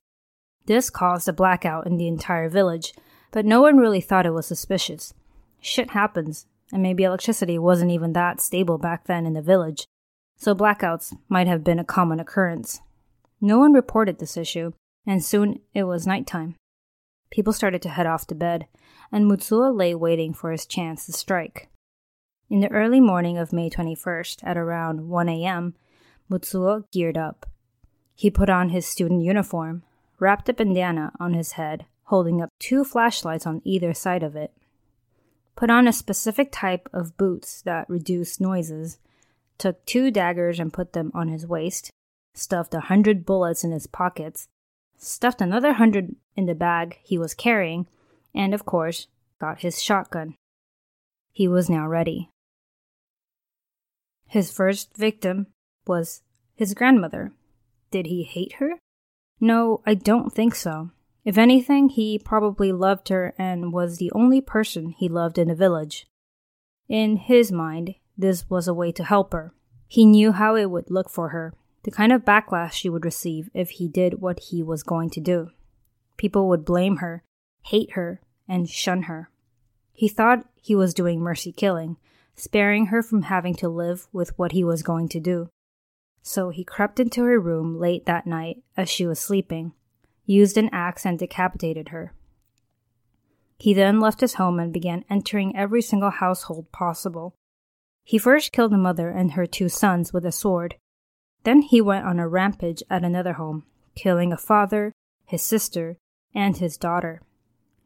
This 0.65 0.89
caused 0.89 1.29
a 1.29 1.33
blackout 1.33 1.85
in 1.85 1.97
the 1.97 2.07
entire 2.07 2.49
village, 2.49 2.93
but 3.31 3.45
no 3.45 3.61
one 3.61 3.77
really 3.77 4.01
thought 4.01 4.25
it 4.25 4.33
was 4.33 4.45
suspicious. 4.45 5.13
Shit 5.59 5.91
happens, 5.91 6.45
and 6.71 6.81
maybe 6.81 7.03
electricity 7.03 7.57
wasn't 7.57 7.91
even 7.91 8.13
that 8.13 8.41
stable 8.41 8.77
back 8.77 9.05
then 9.05 9.25
in 9.25 9.33
the 9.33 9.41
village, 9.41 9.87
so 10.37 10.53
blackouts 10.53 11.15
might 11.29 11.47
have 11.47 11.63
been 11.63 11.79
a 11.79 11.83
common 11.85 12.19
occurrence. 12.19 12.81
No 13.41 13.57
one 13.59 13.73
reported 13.73 14.19
this 14.19 14.37
issue, 14.37 14.71
and 15.05 15.23
soon 15.23 15.59
it 15.73 15.83
was 15.83 16.07
nighttime. 16.07 16.55
People 17.29 17.53
started 17.53 17.81
to 17.83 17.89
head 17.89 18.07
off 18.07 18.25
to 18.27 18.35
bed, 18.35 18.67
and 19.11 19.25
Mutsuo 19.25 19.75
lay 19.75 19.93
waiting 19.93 20.33
for 20.33 20.51
his 20.51 20.65
chance 20.65 21.05
to 21.05 21.11
strike. 21.11 21.69
In 22.49 22.61
the 22.61 22.71
early 22.71 23.01
morning 23.01 23.37
of 23.37 23.51
May 23.51 23.69
21st, 23.69 24.39
at 24.43 24.57
around 24.57 25.09
1 25.09 25.29
a.m., 25.29 25.75
Mutsuo 26.31 26.83
geared 26.91 27.17
up. 27.17 27.45
He 28.15 28.29
put 28.29 28.49
on 28.49 28.69
his 28.69 28.85
student 28.85 29.23
uniform, 29.23 29.83
wrapped 30.19 30.49
a 30.49 30.53
bandana 30.53 31.11
on 31.19 31.33
his 31.33 31.53
head, 31.53 31.85
holding 32.07 32.41
up 32.41 32.49
two 32.59 32.83
flashlights 32.83 33.45
on 33.45 33.61
either 33.63 33.93
side 33.93 34.23
of 34.23 34.35
it, 34.35 34.51
put 35.55 35.69
on 35.69 35.87
a 35.87 35.93
specific 35.93 36.49
type 36.51 36.87
of 36.93 37.17
boots 37.17 37.61
that 37.61 37.89
reduced 37.89 38.39
noises, 38.39 38.97
took 39.57 39.85
two 39.85 40.09
daggers 40.09 40.59
and 40.59 40.73
put 40.73 40.93
them 40.93 41.11
on 41.13 41.27
his 41.27 41.45
waist, 41.45 41.91
stuffed 42.33 42.73
a 42.73 42.81
hundred 42.81 43.25
bullets 43.25 43.63
in 43.63 43.71
his 43.71 43.87
pockets, 43.87 44.47
stuffed 44.97 45.41
another 45.41 45.73
hundred 45.73 46.15
in 46.35 46.45
the 46.45 46.55
bag 46.55 46.97
he 47.03 47.17
was 47.17 47.33
carrying, 47.33 47.87
and 48.33 48.53
of 48.53 48.65
course, 48.65 49.07
got 49.39 49.59
his 49.59 49.81
shotgun. 49.81 50.35
He 51.33 51.47
was 51.47 51.69
now 51.69 51.87
ready. 51.87 52.29
His 54.27 54.51
first 54.51 54.95
victim 54.95 55.47
was 55.85 56.21
his 56.55 56.73
grandmother. 56.73 57.33
Did 57.91 58.05
he 58.07 58.23
hate 58.23 58.53
her? 58.53 58.79
No, 59.39 59.81
I 59.85 59.93
don't 59.93 60.33
think 60.33 60.55
so. 60.55 60.91
If 61.27 61.37
anything, 61.37 61.89
he 61.89 62.17
probably 62.17 62.71
loved 62.71 63.09
her 63.09 63.35
and 63.37 63.73
was 63.73 63.97
the 63.97 64.13
only 64.13 64.39
person 64.39 64.91
he 64.91 65.09
loved 65.09 65.37
in 65.37 65.49
the 65.49 65.55
village. 65.55 66.07
In 66.87 67.17
his 67.17 67.51
mind, 67.51 67.95
this 68.17 68.49
was 68.49 68.65
a 68.65 68.73
way 68.73 68.93
to 68.93 69.03
help 69.03 69.33
her. 69.33 69.53
He 69.89 70.05
knew 70.05 70.31
how 70.31 70.55
it 70.55 70.71
would 70.71 70.89
look 70.89 71.09
for 71.09 71.29
her, 71.29 71.53
the 71.83 71.91
kind 71.91 72.13
of 72.13 72.23
backlash 72.23 72.71
she 72.71 72.87
would 72.87 73.03
receive 73.03 73.49
if 73.53 73.71
he 73.71 73.89
did 73.89 74.21
what 74.21 74.39
he 74.39 74.63
was 74.63 74.83
going 74.83 75.09
to 75.09 75.19
do. 75.19 75.49
People 76.15 76.47
would 76.47 76.63
blame 76.63 76.97
her, 76.97 77.25
hate 77.63 77.91
her, 77.91 78.21
and 78.47 78.69
shun 78.69 79.03
her. 79.03 79.29
He 79.91 80.07
thought 80.07 80.47
he 80.55 80.75
was 80.75 80.93
doing 80.93 81.19
mercy 81.19 81.51
killing, 81.51 81.97
sparing 82.37 82.85
her 82.85 83.03
from 83.03 83.23
having 83.23 83.55
to 83.55 83.67
live 83.67 84.07
with 84.13 84.31
what 84.39 84.53
he 84.53 84.63
was 84.63 84.81
going 84.81 85.09
to 85.09 85.19
do. 85.19 85.49
So 86.21 86.51
he 86.51 86.63
crept 86.63 87.01
into 87.01 87.25
her 87.25 87.37
room 87.37 87.77
late 87.77 88.05
that 88.05 88.25
night 88.25 88.63
as 88.77 88.89
she 88.89 89.05
was 89.05 89.19
sleeping, 89.19 89.73
used 90.27 90.57
an 90.57 90.69
axe 90.71 91.05
and 91.05 91.17
decapitated 91.17 91.89
her. 91.89 92.13
He 93.57 93.73
then 93.73 93.99
left 93.99 94.21
his 94.21 94.35
home 94.35 94.59
and 94.59 94.71
began 94.71 95.03
entering 95.09 95.55
every 95.55 95.81
single 95.81 96.11
household 96.11 96.71
possible. 96.71 97.33
He 98.03 98.19
first 98.19 98.51
killed 98.51 98.71
the 98.71 98.77
mother 98.77 99.09
and 99.09 99.31
her 99.31 99.47
two 99.47 99.69
sons 99.69 100.13
with 100.13 100.25
a 100.25 100.31
sword. 100.31 100.75
Then 101.43 101.61
he 101.63 101.81
went 101.81 102.05
on 102.05 102.19
a 102.19 102.27
rampage 102.27 102.83
at 102.89 103.03
another 103.03 103.33
home, 103.33 103.63
killing 103.95 104.31
a 104.31 104.37
father, 104.37 104.91
his 105.25 105.41
sister, 105.41 105.97
and 106.35 106.57
his 106.57 106.77
daughter. 106.77 107.21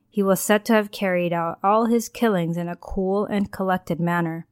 He 0.09 0.21
was 0.21 0.41
said 0.41 0.65
to 0.65 0.73
have 0.73 0.91
carried 0.91 1.31
out 1.31 1.59
all 1.63 1.85
his 1.85 2.09
killings 2.09 2.57
in 2.57 2.67
a 2.67 2.75
cool 2.75 3.25
and 3.25 3.51
collected 3.51 3.99
manner. 3.99 4.45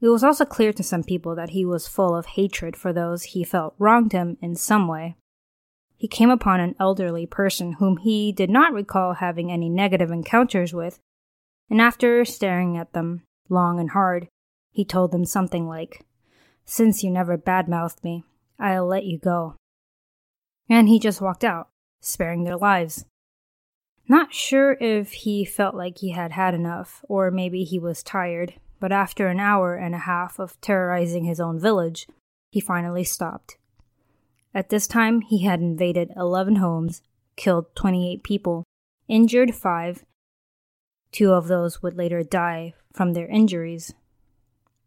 It 0.00 0.08
was 0.08 0.24
also 0.24 0.44
clear 0.44 0.72
to 0.72 0.82
some 0.82 1.04
people 1.04 1.36
that 1.36 1.50
he 1.50 1.64
was 1.64 1.86
full 1.86 2.16
of 2.16 2.26
hatred 2.26 2.76
for 2.76 2.92
those 2.92 3.22
he 3.22 3.44
felt 3.44 3.74
wronged 3.78 4.12
him 4.12 4.36
in 4.40 4.56
some 4.56 4.88
way. 4.88 5.16
He 6.00 6.08
came 6.08 6.30
upon 6.30 6.60
an 6.60 6.76
elderly 6.80 7.26
person 7.26 7.74
whom 7.74 7.98
he 7.98 8.32
did 8.32 8.48
not 8.48 8.72
recall 8.72 9.12
having 9.12 9.52
any 9.52 9.68
negative 9.68 10.10
encounters 10.10 10.72
with, 10.72 10.98
and 11.68 11.78
after 11.78 12.24
staring 12.24 12.78
at 12.78 12.94
them 12.94 13.24
long 13.50 13.78
and 13.78 13.90
hard, 13.90 14.28
he 14.72 14.82
told 14.82 15.12
them 15.12 15.26
something 15.26 15.68
like, 15.68 16.06
Since 16.64 17.04
you 17.04 17.10
never 17.10 17.36
badmouthed 17.36 18.02
me, 18.02 18.24
I'll 18.58 18.86
let 18.86 19.04
you 19.04 19.18
go. 19.18 19.56
And 20.70 20.88
he 20.88 20.98
just 20.98 21.20
walked 21.20 21.44
out, 21.44 21.68
sparing 22.00 22.44
their 22.44 22.56
lives. 22.56 23.04
Not 24.08 24.32
sure 24.32 24.78
if 24.80 25.12
he 25.12 25.44
felt 25.44 25.74
like 25.74 25.98
he 25.98 26.12
had 26.12 26.32
had 26.32 26.54
enough, 26.54 27.04
or 27.10 27.30
maybe 27.30 27.62
he 27.62 27.78
was 27.78 28.02
tired, 28.02 28.54
but 28.80 28.90
after 28.90 29.28
an 29.28 29.38
hour 29.38 29.74
and 29.74 29.94
a 29.94 29.98
half 29.98 30.38
of 30.38 30.58
terrorizing 30.62 31.24
his 31.24 31.40
own 31.40 31.60
village, 31.60 32.06
he 32.50 32.58
finally 32.58 33.04
stopped. 33.04 33.58
At 34.54 34.68
this 34.68 34.86
time, 34.86 35.20
he 35.20 35.44
had 35.44 35.60
invaded 35.60 36.12
11 36.16 36.56
homes, 36.56 37.02
killed 37.36 37.74
28 37.76 38.22
people, 38.22 38.64
injured 39.06 39.54
5. 39.54 40.04
Two 41.12 41.32
of 41.32 41.48
those 41.48 41.82
would 41.82 41.96
later 41.96 42.22
die 42.22 42.74
from 42.92 43.12
their 43.12 43.28
injuries. 43.28 43.94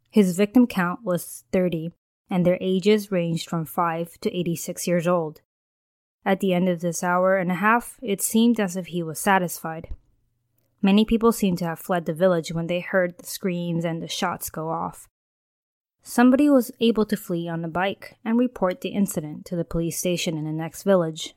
His 0.09 0.35
victim 0.35 0.67
count 0.67 1.03
was 1.03 1.43
30, 1.51 1.91
and 2.29 2.45
their 2.45 2.57
ages 2.59 3.11
ranged 3.11 3.49
from 3.49 3.65
5 3.65 4.19
to 4.21 4.37
86 4.37 4.87
years 4.87 5.07
old. 5.07 5.41
At 6.25 6.39
the 6.39 6.53
end 6.53 6.69
of 6.69 6.81
this 6.81 7.03
hour 7.03 7.37
and 7.37 7.51
a 7.51 7.55
half, 7.55 7.99
it 8.01 8.21
seemed 8.21 8.59
as 8.59 8.75
if 8.77 8.87
he 8.87 9.01
was 9.03 9.19
satisfied. 9.19 9.89
Many 10.81 11.05
people 11.05 11.31
seemed 11.31 11.57
to 11.59 11.65
have 11.65 11.79
fled 11.79 12.05
the 12.05 12.13
village 12.13 12.51
when 12.51 12.67
they 12.67 12.81
heard 12.81 13.17
the 13.17 13.25
screams 13.25 13.85
and 13.85 14.01
the 14.01 14.07
shots 14.07 14.49
go 14.49 14.69
off. 14.69 15.07
Somebody 16.03 16.49
was 16.49 16.71
able 16.79 17.05
to 17.05 17.17
flee 17.17 17.47
on 17.47 17.63
a 17.63 17.69
bike 17.69 18.17
and 18.23 18.37
report 18.37 18.81
the 18.81 18.89
incident 18.89 19.45
to 19.45 19.55
the 19.55 19.65
police 19.65 19.97
station 19.97 20.37
in 20.37 20.45
the 20.45 20.51
next 20.51 20.83
village. 20.83 21.33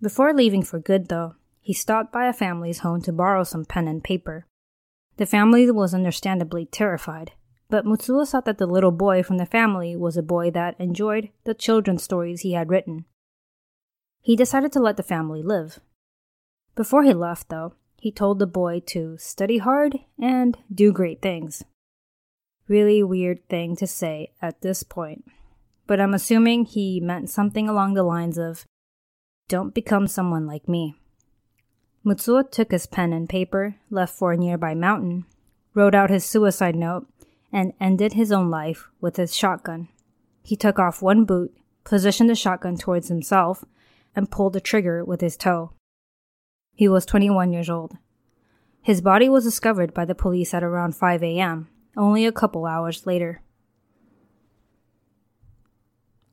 Before 0.00 0.32
leaving 0.32 0.62
for 0.62 0.78
good, 0.78 1.08
though, 1.08 1.34
he 1.60 1.72
stopped 1.72 2.12
by 2.12 2.26
a 2.26 2.32
family's 2.32 2.80
home 2.80 3.02
to 3.02 3.12
borrow 3.12 3.42
some 3.42 3.64
pen 3.64 3.88
and 3.88 4.04
paper. 4.04 4.46
The 5.16 5.26
family 5.26 5.68
was 5.70 5.94
understandably 5.94 6.66
terrified, 6.66 7.32
but 7.68 7.84
Mutsuo 7.84 8.28
thought 8.28 8.44
that 8.44 8.58
the 8.58 8.66
little 8.66 8.92
boy 8.92 9.22
from 9.22 9.38
the 9.38 9.46
family 9.46 9.96
was 9.96 10.16
a 10.16 10.22
boy 10.22 10.50
that 10.52 10.78
enjoyed 10.78 11.30
the 11.44 11.54
children's 11.54 12.04
stories 12.04 12.42
he 12.42 12.52
had 12.52 12.70
written. 12.70 13.06
He 14.20 14.36
decided 14.36 14.72
to 14.72 14.80
let 14.80 14.96
the 14.96 15.02
family 15.02 15.42
live, 15.42 15.80
before 16.78 17.02
he 17.02 17.12
left, 17.12 17.48
though, 17.48 17.72
he 17.96 18.12
told 18.12 18.38
the 18.38 18.46
boy 18.46 18.80
to 18.86 19.18
study 19.18 19.58
hard 19.58 19.98
and 20.16 20.56
do 20.72 20.92
great 20.92 21.20
things. 21.20 21.64
Really 22.68 23.02
weird 23.02 23.48
thing 23.48 23.76
to 23.76 23.86
say 23.86 24.32
at 24.42 24.60
this 24.60 24.82
point, 24.82 25.24
but 25.86 25.98
I'm 25.98 26.12
assuming 26.12 26.66
he 26.66 27.00
meant 27.00 27.30
something 27.30 27.66
along 27.66 27.94
the 27.94 28.02
lines 28.02 28.36
of, 28.36 28.66
Don't 29.48 29.72
become 29.72 30.06
someone 30.06 30.46
like 30.46 30.68
me. 30.68 30.94
Mutsuo 32.04 32.42
took 32.42 32.70
his 32.70 32.86
pen 32.86 33.14
and 33.14 33.26
paper, 33.26 33.76
left 33.88 34.14
for 34.14 34.32
a 34.32 34.36
nearby 34.36 34.74
mountain, 34.74 35.24
wrote 35.72 35.94
out 35.94 36.10
his 36.10 36.26
suicide 36.26 36.76
note, 36.76 37.06
and 37.50 37.72
ended 37.80 38.12
his 38.12 38.30
own 38.30 38.50
life 38.50 38.90
with 39.00 39.16
his 39.16 39.34
shotgun. 39.34 39.88
He 40.42 40.54
took 40.54 40.78
off 40.78 41.00
one 41.00 41.24
boot, 41.24 41.56
positioned 41.84 42.28
the 42.28 42.34
shotgun 42.34 42.76
towards 42.76 43.08
himself, 43.08 43.64
and 44.14 44.30
pulled 44.30 44.52
the 44.52 44.60
trigger 44.60 45.02
with 45.02 45.22
his 45.22 45.38
toe. 45.38 45.72
He 46.74 46.86
was 46.86 47.06
21 47.06 47.50
years 47.50 47.70
old. 47.70 47.96
His 48.82 49.00
body 49.00 49.30
was 49.30 49.44
discovered 49.44 49.94
by 49.94 50.04
the 50.04 50.14
police 50.14 50.52
at 50.52 50.62
around 50.62 50.94
5 50.94 51.22
a.m., 51.22 51.68
only 51.98 52.24
a 52.24 52.32
couple 52.32 52.64
hours 52.64 53.06
later. 53.06 53.42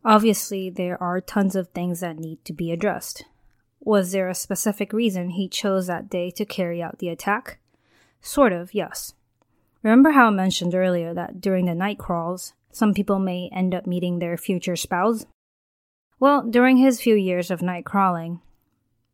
Obviously, 0.05 0.69
there 0.69 1.01
are 1.01 1.19
tons 1.19 1.55
of 1.55 1.69
things 1.69 1.99
that 1.99 2.19
need 2.19 2.45
to 2.45 2.53
be 2.53 2.71
addressed. 2.71 3.25
Was 3.79 4.11
there 4.11 4.29
a 4.29 4.35
specific 4.35 4.93
reason 4.93 5.31
he 5.31 5.49
chose 5.49 5.87
that 5.87 6.09
day 6.09 6.29
to 6.31 6.45
carry 6.45 6.81
out 6.81 6.99
the 6.99 7.09
attack? 7.09 7.57
Sort 8.21 8.53
of, 8.53 8.73
yes. 8.73 9.13
Remember 9.81 10.11
how 10.11 10.27
I 10.27 10.31
mentioned 10.31 10.75
earlier 10.75 11.13
that 11.13 11.41
during 11.41 11.65
the 11.65 11.75
night 11.75 11.97
crawls, 11.97 12.53
some 12.71 12.93
people 12.93 13.19
may 13.19 13.49
end 13.51 13.73
up 13.73 13.87
meeting 13.87 14.19
their 14.19 14.37
future 14.37 14.75
spouse? 14.75 15.25
Well, 16.19 16.43
during 16.43 16.77
his 16.77 17.01
few 17.01 17.15
years 17.15 17.49
of 17.49 17.61
night 17.61 17.85
crawling, 17.85 18.41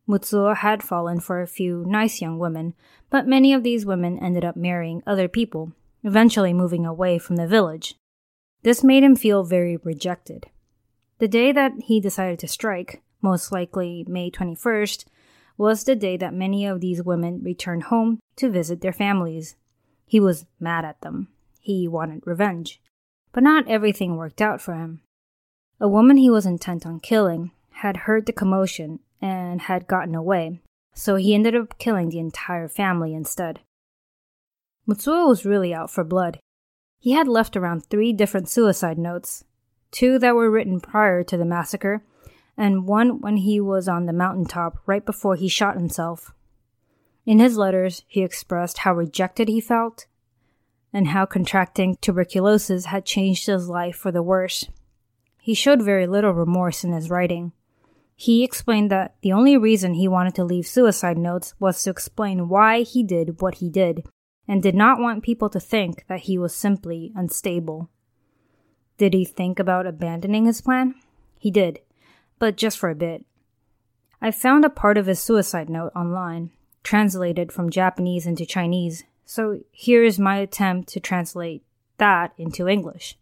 Mutsuo 0.07 0.55
had 0.55 0.83
fallen 0.83 1.19
for 1.19 1.41
a 1.41 1.47
few 1.47 1.85
nice 1.87 2.21
young 2.21 2.37
women, 2.37 2.73
but 3.09 3.27
many 3.27 3.53
of 3.53 3.63
these 3.63 3.85
women 3.85 4.19
ended 4.19 4.43
up 4.43 4.55
marrying 4.55 5.03
other 5.07 5.27
people, 5.27 5.71
eventually 6.03 6.53
moving 6.53 6.85
away 6.85 7.17
from 7.17 7.35
the 7.35 7.47
village. 7.47 7.95
This 8.63 8.83
made 8.83 9.03
him 9.03 9.15
feel 9.15 9.43
very 9.43 9.77
rejected. 9.77 10.47
The 11.19 11.27
day 11.27 11.51
that 11.51 11.73
he 11.85 11.99
decided 11.99 12.39
to 12.39 12.47
strike, 12.47 13.01
most 13.21 13.51
likely 13.51 14.05
May 14.07 14.31
21st, 14.31 15.05
was 15.57 15.83
the 15.83 15.95
day 15.95 16.17
that 16.17 16.33
many 16.33 16.65
of 16.65 16.81
these 16.81 17.03
women 17.03 17.41
returned 17.43 17.83
home 17.83 18.19
to 18.37 18.49
visit 18.49 18.81
their 18.81 18.93
families. 18.93 19.55
He 20.05 20.19
was 20.19 20.45
mad 20.59 20.85
at 20.85 21.01
them. 21.01 21.27
He 21.59 21.87
wanted 21.87 22.25
revenge. 22.25 22.81
But 23.31 23.43
not 23.43 23.67
everything 23.67 24.17
worked 24.17 24.41
out 24.41 24.61
for 24.61 24.73
him. 24.73 25.01
A 25.79 25.87
woman 25.87 26.17
he 26.17 26.29
was 26.29 26.45
intent 26.45 26.85
on 26.85 26.99
killing 26.99 27.51
had 27.69 27.97
heard 27.97 28.25
the 28.25 28.33
commotion 28.33 28.99
and 29.21 29.61
had 29.61 29.87
gotten 29.87 30.15
away, 30.15 30.59
so 30.93 31.15
he 31.15 31.33
ended 31.33 31.55
up 31.55 31.77
killing 31.77 32.09
the 32.09 32.19
entire 32.19 32.67
family 32.67 33.13
instead. 33.13 33.59
Mutsuo 34.91 35.29
was 35.29 35.45
really 35.45 35.73
out 35.73 35.89
for 35.89 36.03
blood. 36.03 36.39
He 36.99 37.13
had 37.13 37.25
left 37.25 37.55
around 37.55 37.85
three 37.85 38.11
different 38.11 38.49
suicide 38.49 38.97
notes, 38.97 39.45
two 39.89 40.19
that 40.19 40.35
were 40.35 40.51
written 40.51 40.81
prior 40.81 41.23
to 41.23 41.37
the 41.37 41.45
massacre, 41.45 42.03
and 42.57 42.85
one 42.85 43.21
when 43.21 43.37
he 43.37 43.61
was 43.61 43.87
on 43.87 44.05
the 44.05 44.11
mountaintop 44.11 44.79
right 44.85 45.05
before 45.05 45.35
he 45.35 45.47
shot 45.47 45.77
himself. 45.77 46.33
In 47.25 47.39
his 47.39 47.55
letters, 47.55 48.03
he 48.05 48.21
expressed 48.21 48.79
how 48.79 48.93
rejected 48.93 49.47
he 49.47 49.61
felt 49.61 50.07
and 50.91 51.07
how 51.07 51.25
contracting 51.25 51.95
tuberculosis 52.01 52.87
had 52.87 53.05
changed 53.05 53.45
his 53.47 53.69
life 53.69 53.95
for 53.95 54.11
the 54.11 54.21
worse. 54.21 54.67
He 55.39 55.53
showed 55.53 55.81
very 55.81 56.05
little 56.05 56.33
remorse 56.33 56.83
in 56.83 56.91
his 56.91 57.09
writing. 57.09 57.53
He 58.13 58.43
explained 58.43 58.91
that 58.91 59.15
the 59.21 59.31
only 59.31 59.55
reason 59.55 59.93
he 59.93 60.09
wanted 60.09 60.35
to 60.35 60.43
leave 60.43 60.67
suicide 60.67 61.17
notes 61.17 61.53
was 61.61 61.81
to 61.83 61.89
explain 61.91 62.49
why 62.49 62.81
he 62.81 63.03
did 63.03 63.39
what 63.39 63.55
he 63.55 63.69
did, 63.69 64.03
and 64.51 64.61
did 64.61 64.75
not 64.75 64.99
want 64.99 65.23
people 65.23 65.47
to 65.47 65.61
think 65.61 66.03
that 66.09 66.23
he 66.23 66.37
was 66.37 66.53
simply 66.53 67.13
unstable. 67.15 67.89
Did 68.97 69.13
he 69.13 69.23
think 69.23 69.59
about 69.59 69.87
abandoning 69.87 70.43
his 70.43 70.59
plan? 70.59 70.95
He 71.39 71.49
did, 71.49 71.79
but 72.37 72.57
just 72.57 72.77
for 72.77 72.89
a 72.89 72.95
bit. 72.95 73.23
I 74.21 74.29
found 74.29 74.65
a 74.65 74.69
part 74.69 74.97
of 74.97 75.05
his 75.05 75.21
suicide 75.21 75.69
note 75.69 75.93
online, 75.95 76.51
translated 76.83 77.53
from 77.53 77.69
Japanese 77.69 78.27
into 78.27 78.45
Chinese, 78.45 79.05
so 79.23 79.61
here 79.71 80.03
is 80.03 80.19
my 80.19 80.35
attempt 80.39 80.89
to 80.89 80.99
translate 80.99 81.63
that 81.95 82.33
into 82.37 82.67
English. 82.67 83.17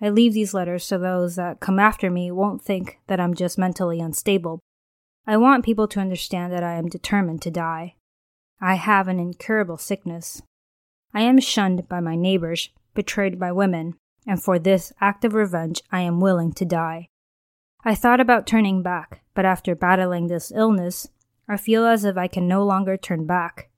I 0.00 0.08
leave 0.08 0.34
these 0.34 0.52
letters 0.52 0.82
so 0.84 0.98
those 0.98 1.36
that 1.36 1.60
come 1.60 1.78
after 1.78 2.10
me 2.10 2.32
won't 2.32 2.60
think 2.60 2.98
that 3.06 3.20
I'm 3.20 3.34
just 3.34 3.56
mentally 3.56 4.00
unstable. 4.00 4.58
I 5.28 5.36
want 5.36 5.64
people 5.64 5.86
to 5.86 6.00
understand 6.00 6.52
that 6.52 6.64
I 6.64 6.72
am 6.72 6.88
determined 6.88 7.40
to 7.42 7.52
die. 7.52 7.94
I 8.62 8.74
have 8.76 9.08
an 9.08 9.18
incurable 9.18 9.76
sickness. 9.76 10.40
I 11.12 11.20
am 11.22 11.40
shunned 11.40 11.88
by 11.88 12.00
my 12.00 12.16
neighbors, 12.16 12.70
betrayed 12.94 13.38
by 13.38 13.52
women, 13.52 13.96
and 14.26 14.42
for 14.42 14.58
this 14.58 14.92
act 15.00 15.24
of 15.24 15.34
revenge 15.34 15.82
I 15.90 16.00
am 16.00 16.20
willing 16.20 16.52
to 16.54 16.64
die. 16.64 17.08
I 17.84 17.94
thought 17.94 18.20
about 18.20 18.46
turning 18.46 18.82
back, 18.82 19.22
but 19.34 19.44
after 19.44 19.74
battling 19.74 20.28
this 20.28 20.52
illness, 20.54 21.08
I 21.48 21.58
feel 21.58 21.84
as 21.84 22.04
if 22.04 22.16
I 22.16 22.28
can 22.28 22.48
no 22.48 22.64
longer 22.64 22.96
turn 22.96 23.26
back. 23.26 23.68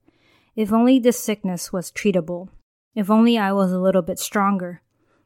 If 0.55 0.71
only 0.71 0.99
this 0.99 1.19
sickness 1.19 1.73
was 1.73 1.91
treatable. 1.91 2.49
If 2.93 3.09
only 3.09 3.37
I 3.37 3.51
was 3.51 3.73
a 3.73 3.79
little 3.79 4.03
bit 4.03 4.19
stronger 4.19 4.81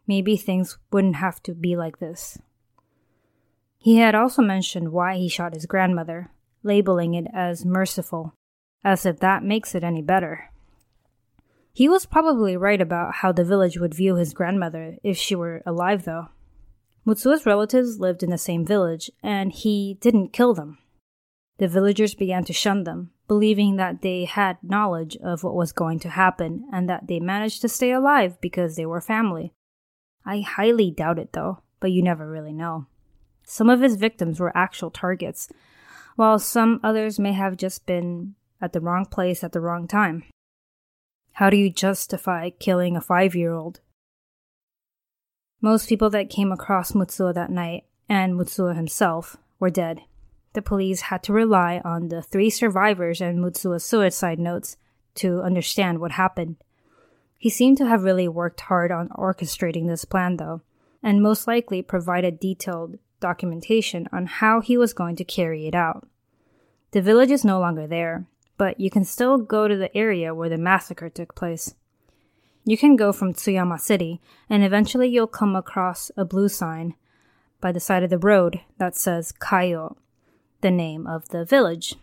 maybe 0.10 0.36
things 0.36 0.80
wouldn't 0.91 1.17
have 1.17 1.41
to 1.43 1.54
be 1.54 1.76
like 1.76 2.00
this. 2.00 2.39
He 3.78 3.98
had 3.98 4.15
also 4.15 4.41
mentioned 4.41 4.91
why 4.91 5.17
he 5.17 5.30
shot 5.30 5.54
his 5.54 5.67
grandmother, 5.67 6.32
labeling 6.63 7.13
it 7.13 7.28
as 7.32 7.63
merciful, 7.63 8.34
as 8.84 9.06
if 9.06 9.20
that 9.20 9.44
makes 9.44 9.76
it 9.76 9.84
any 9.84 10.02
better. 10.02 10.52
He 11.74 11.88
was 11.88 12.06
probably 12.06 12.58
right 12.58 12.82
about 12.82 13.15
how 13.15 13.32
the 13.32 13.44
village 13.44 13.78
would 13.80 13.94
view 13.94 14.15
his 14.15 14.34
grandmother 14.34 14.98
if 15.04 15.18
she 15.18 15.36
were 15.36 15.62
alive, 15.65 16.04
though. 16.04 16.30
Mutsuo's 17.06 17.46
relatives 17.46 18.00
lived 18.00 18.24
in 18.24 18.30
the 18.30 18.38
same 18.38 18.65
village, 18.65 19.10
and 19.24 19.52
he 19.52 19.98
didn't 20.02 20.34
kill 20.34 20.54
them. 20.54 20.78
The 21.58 21.68
villagers 21.68 22.13
began 22.13 22.44
to 22.46 22.54
shun 22.54 22.84
them, 22.84 23.12
believing 23.28 23.76
that 23.76 24.02
they 24.02 24.26
had 24.26 24.58
knowledge 24.63 25.18
of 25.18 25.44
what 25.44 25.56
was 25.56 25.72
going 25.72 26.00
to 26.00 26.10
happen 26.10 26.68
and 26.72 26.89
that 26.89 27.08
they 27.08 27.20
managed 27.20 27.62
to 27.62 27.70
stay 27.70 27.92
alive 27.92 28.39
because 28.42 28.76
they 28.76 28.86
were 28.86 29.02
family. 29.02 29.54
I 30.26 30.42
highly 30.42 30.92
doubt 30.92 31.20
it 31.20 31.34
though, 31.34 31.60
but 31.80 31.92
you 31.92 32.02
never 32.02 32.30
really 32.30 32.54
know. 32.54 32.88
Some 33.44 33.70
of 33.70 33.82
his 33.82 33.96
victims 33.96 34.39
were 34.39 34.56
actual 34.56 34.89
targets, 34.92 35.50
while 36.15 36.39
some 36.39 36.80
others 36.84 37.20
may 37.20 37.34
have 37.34 37.58
just 37.58 37.86
been 37.86 38.36
at 38.62 38.74
the 38.74 38.82
wrong 38.82 39.06
place 39.06 39.43
at 39.43 39.52
the 39.52 39.62
wrong 39.62 39.88
time. 39.88 40.24
How 41.34 41.50
do 41.50 41.58
you 41.58 41.69
justify 41.69 42.50
killing 42.50 42.95
a 42.95 43.02
five 43.02 43.36
year 43.36 43.54
old? 43.54 43.80
Most 45.62 45.89
people 45.89 46.10
that 46.12 46.30
came 46.30 46.52
across 46.52 46.93
Mutsuo 46.93 47.34
that 47.34 47.52
night, 47.52 47.84
and 48.08 48.34
Mutsuo 48.34 48.76
himself, 48.76 49.38
were 49.60 49.69
dead. 49.69 50.02
The 50.54 50.62
police 50.62 51.02
had 51.02 51.22
to 51.24 51.34
rely 51.34 51.82
on 51.84 52.08
the 52.08 52.22
three 52.22 52.50
survivors 52.50 53.22
and 53.22 53.39
Mutsuo's 53.39 53.86
suicide 53.86 54.39
notes 54.39 54.78
to 55.15 55.41
understand 55.41 56.00
what 56.00 56.13
happened. 56.13 56.56
He 57.38 57.50
seemed 57.50 57.78
to 57.78 57.88
have 57.88 58.04
really 58.04 58.28
worked 58.28 58.62
hard 58.62 58.91
on 58.91 59.10
orchestrating 59.10 59.88
this 59.88 60.06
plan, 60.06 60.38
though, 60.38 60.62
and 61.04 61.22
most 61.22 61.48
likely 61.48 61.82
provided 61.82 62.39
detailed 62.39 62.98
documentation 63.19 64.08
on 64.12 64.26
how 64.26 64.62
he 64.62 64.78
was 64.78 64.93
going 64.93 65.15
to 65.17 65.24
carry 65.24 65.67
it 65.67 65.76
out. 65.76 66.08
The 66.91 67.02
village 67.02 67.32
is 67.32 67.45
no 67.45 67.60
longer 67.60 67.86
there, 67.86 68.26
but 68.60 68.78
you 68.78 68.91
can 68.91 69.06
still 69.06 69.38
go 69.38 69.69
to 69.69 69.78
the 69.78 69.95
area 69.98 70.36
where 70.36 70.50
the 70.50 70.58
massacre 70.58 71.10
took 71.10 71.34
place. 71.34 71.74
You 72.65 72.78
can 72.78 72.98
go 72.98 73.13
from 73.13 73.34
Tsuyama 73.34 73.80
City, 73.80 74.19
and 74.50 74.65
eventually 74.65 75.08
you'll 75.08 75.28
come 75.28 75.56
across 75.56 76.12
a 76.17 76.26
blue 76.26 76.50
sign 76.50 76.93
by 77.62 77.72
the 77.72 77.80
side 77.80 78.04
of 78.04 78.10
the 78.10 78.17
road 78.17 78.60
that 78.78 78.98
says 78.98 79.32
Kaio, 79.32 79.95
the 80.60 80.72
name 80.72 81.08
of 81.08 81.30
the 81.30 81.45
village. 81.45 81.95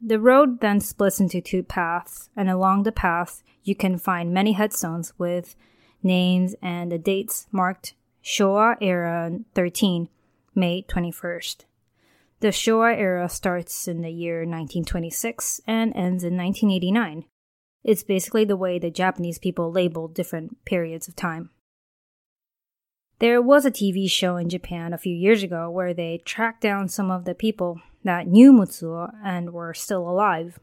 The 0.00 0.20
road 0.20 0.60
then 0.60 0.80
splits 0.80 1.18
into 1.18 1.40
two 1.40 1.64
paths, 1.64 2.30
and 2.36 2.48
along 2.48 2.84
the 2.84 2.92
path, 2.92 3.42
you 3.64 3.74
can 3.74 3.98
find 3.98 4.32
many 4.32 4.52
headstones 4.52 5.12
with 5.18 5.56
names 6.00 6.54
and 6.62 6.92
the 6.92 6.98
dates 6.98 7.48
marked 7.50 7.94
Showa 8.22 8.76
era 8.80 9.40
13, 9.56 10.08
May 10.54 10.82
21st. 10.88 11.64
The 12.40 12.48
Showa 12.48 12.96
era 12.96 13.28
starts 13.28 13.88
in 13.88 14.02
the 14.02 14.10
year 14.10 14.38
1926 14.40 15.60
and 15.66 15.90
ends 15.96 16.22
in 16.22 16.36
1989. 16.36 17.24
It's 17.82 18.04
basically 18.04 18.44
the 18.44 18.56
way 18.56 18.78
the 18.78 18.92
Japanese 18.92 19.40
people 19.40 19.72
labeled 19.72 20.14
different 20.14 20.64
periods 20.64 21.08
of 21.08 21.16
time. 21.16 21.50
There 23.18 23.42
was 23.42 23.66
a 23.66 23.72
TV 23.72 24.08
show 24.08 24.36
in 24.36 24.48
Japan 24.48 24.92
a 24.92 24.98
few 24.98 25.14
years 25.14 25.42
ago 25.42 25.68
where 25.68 25.92
they 25.92 26.22
tracked 26.24 26.60
down 26.60 26.88
some 26.88 27.10
of 27.10 27.24
the 27.24 27.34
people 27.34 27.80
that 28.04 28.28
knew 28.28 28.52
Mutsuo 28.52 29.12
and 29.24 29.52
were 29.52 29.74
still 29.74 30.08
alive. 30.08 30.60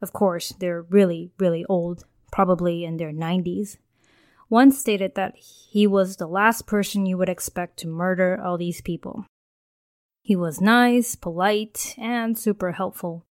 Of 0.00 0.14
course, 0.14 0.54
they're 0.58 0.80
really, 0.80 1.30
really 1.38 1.66
old, 1.68 2.04
probably 2.32 2.84
in 2.84 2.96
their 2.96 3.12
90s. 3.12 3.76
One 4.48 4.72
stated 4.72 5.14
that 5.16 5.36
he 5.36 5.86
was 5.86 6.16
the 6.16 6.26
last 6.26 6.66
person 6.66 7.04
you 7.04 7.18
would 7.18 7.28
expect 7.28 7.78
to 7.80 7.88
murder 7.88 8.40
all 8.42 8.56
these 8.56 8.80
people. 8.80 9.26
He 10.28 10.36
was 10.36 10.60
nice, 10.60 11.14
polite, 11.14 11.94
and 11.96 12.36
super 12.36 12.72
helpful. 12.72 13.24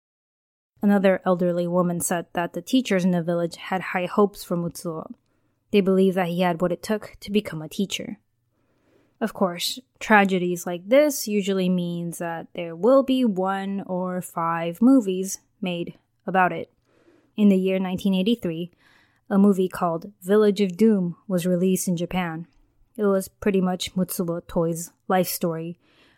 Another 0.80 1.20
elderly 1.26 1.66
woman 1.66 1.98
said 1.98 2.26
that 2.34 2.52
the 2.52 2.62
teachers 2.62 3.04
in 3.04 3.10
the 3.10 3.20
village 3.20 3.56
had 3.56 3.80
high 3.80 4.06
hopes 4.06 4.44
for 4.44 4.56
Mutsuo. 4.56 5.12
They 5.72 5.80
believed 5.80 6.16
that 6.16 6.28
he 6.28 6.42
had 6.42 6.60
what 6.60 6.70
it 6.70 6.84
took 6.84 7.16
to 7.18 7.32
become 7.32 7.62
a 7.62 7.68
teacher. 7.68 8.20
Of 9.20 9.34
course, 9.34 9.80
tragedies 9.98 10.66
like 10.66 10.88
this 10.88 11.26
usually 11.26 11.68
means 11.68 12.18
that 12.18 12.46
there 12.54 12.76
will 12.76 13.02
be 13.02 13.24
one 13.24 13.82
or 13.88 14.22
five 14.22 14.80
movies 14.80 15.40
made 15.60 15.98
about 16.28 16.52
it. 16.52 16.72
In 17.36 17.48
the 17.48 17.58
year 17.58 17.80
1983, 17.80 18.70
a 19.28 19.36
movie 19.36 19.68
called 19.68 20.12
Village 20.22 20.60
of 20.60 20.76
Doom 20.76 21.16
was 21.26 21.44
released 21.44 21.88
in 21.88 21.96
Japan. 21.96 22.46
It 22.96 23.06
was 23.06 23.26
pretty 23.26 23.60
much 23.60 23.96
Mutsuo 23.96 24.46
Toi's 24.46 24.92
life 25.08 25.26
story, 25.26 25.76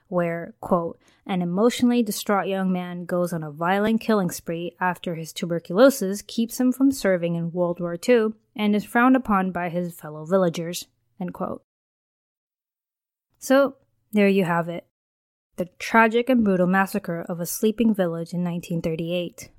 where, 0.09 0.55
quote, 0.61 1.01
an 1.27 1.43
emotionally 1.43 2.03
distraught 2.03 2.47
young 2.47 2.73
man 2.73 3.05
goes 3.05 3.33
on 3.33 3.43
a 3.43 3.51
violent 3.51 4.01
killing 4.01 4.31
spree 4.31 4.77
after 4.81 5.15
his 5.15 5.33
tuberculosis 5.33 6.23
keeps 6.23 6.61
him 6.61 6.73
from 6.73 6.93
serving 6.93 7.35
in 7.35 7.53
World 7.53 7.81
War 7.81 7.97
II 8.09 8.29
and 8.55 8.77
is 8.77 8.85
frowned 8.85 9.17
upon 9.17 9.51
by 9.51 9.69
his 9.69 9.95
fellow 9.95 10.25
villagers, 10.25 10.87
end 11.21 11.35
quote. 11.35 11.63
So, 13.39 13.77
there 14.13 14.29
you 14.29 14.45
have 14.45 14.69
it 14.69 14.87
the 15.57 15.69
tragic 15.79 16.29
and 16.29 16.45
brutal 16.45 16.67
massacre 16.67 17.25
of 17.29 17.41
a 17.41 17.47
sleeping 17.47 17.95
village 17.95 18.35
in 18.35 18.45
1938. 18.45 19.51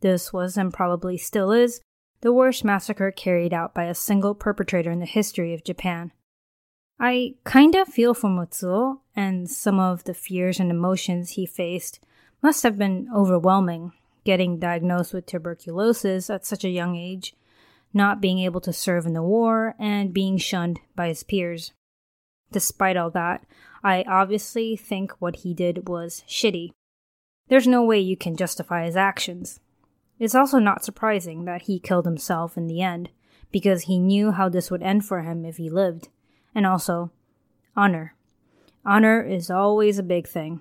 This 0.00 0.32
was 0.32 0.56
and 0.56 0.72
probably 0.72 1.18
still 1.18 1.50
is 1.52 1.80
the 2.20 2.32
worst 2.32 2.64
massacre 2.64 3.10
carried 3.10 3.52
out 3.52 3.74
by 3.74 3.84
a 3.84 3.94
single 3.94 4.34
perpetrator 4.34 4.92
in 4.92 5.00
the 5.00 5.06
history 5.06 5.52
of 5.52 5.64
Japan. 5.64 6.12
I 7.04 7.34
kinda 7.44 7.84
feel 7.84 8.14
for 8.14 8.30
Mutsuo 8.30 9.00
and 9.16 9.50
some 9.50 9.80
of 9.80 10.04
the 10.04 10.14
fears 10.14 10.60
and 10.60 10.70
emotions 10.70 11.30
he 11.30 11.46
faced, 11.46 11.98
Must 12.40 12.62
have 12.62 12.78
been 12.78 13.08
overwhelming 13.12 13.92
getting 14.24 14.60
diagnosed 14.60 15.12
with 15.12 15.26
tuberculosis 15.26 16.30
at 16.30 16.46
such 16.46 16.64
a 16.64 16.68
young 16.68 16.94
age, 16.94 17.34
not 17.92 18.20
being 18.20 18.38
able 18.38 18.60
to 18.60 18.72
serve 18.72 19.04
in 19.04 19.14
the 19.14 19.22
war, 19.22 19.74
and 19.80 20.14
being 20.14 20.38
shunned 20.38 20.78
by 20.94 21.08
his 21.08 21.24
peers. 21.24 21.72
Despite 22.52 22.96
all 22.96 23.10
that, 23.10 23.44
I 23.82 24.04
obviously 24.06 24.76
think 24.76 25.10
what 25.18 25.36
he 25.36 25.54
did 25.54 25.88
was 25.88 26.22
shitty. 26.28 26.70
There's 27.48 27.66
no 27.66 27.82
way 27.82 27.98
you 27.98 28.16
can 28.16 28.36
justify 28.36 28.84
his 28.84 28.96
actions. 28.96 29.58
It's 30.20 30.36
also 30.36 30.60
not 30.60 30.84
surprising 30.84 31.46
that 31.46 31.62
he 31.62 31.80
killed 31.80 32.04
himself 32.04 32.56
in 32.56 32.68
the 32.68 32.80
end, 32.80 33.10
because 33.50 33.82
he 33.82 33.98
knew 33.98 34.30
how 34.30 34.48
this 34.48 34.70
would 34.70 34.84
end 34.84 35.04
for 35.04 35.22
him 35.22 35.44
if 35.44 35.56
he 35.56 35.68
lived. 35.68 36.08
And 36.54 36.66
also, 36.66 37.10
honor. 37.76 38.14
Honor 38.84 39.22
is 39.22 39.50
always 39.50 39.98
a 39.98 40.02
big 40.02 40.26
thing. 40.26 40.60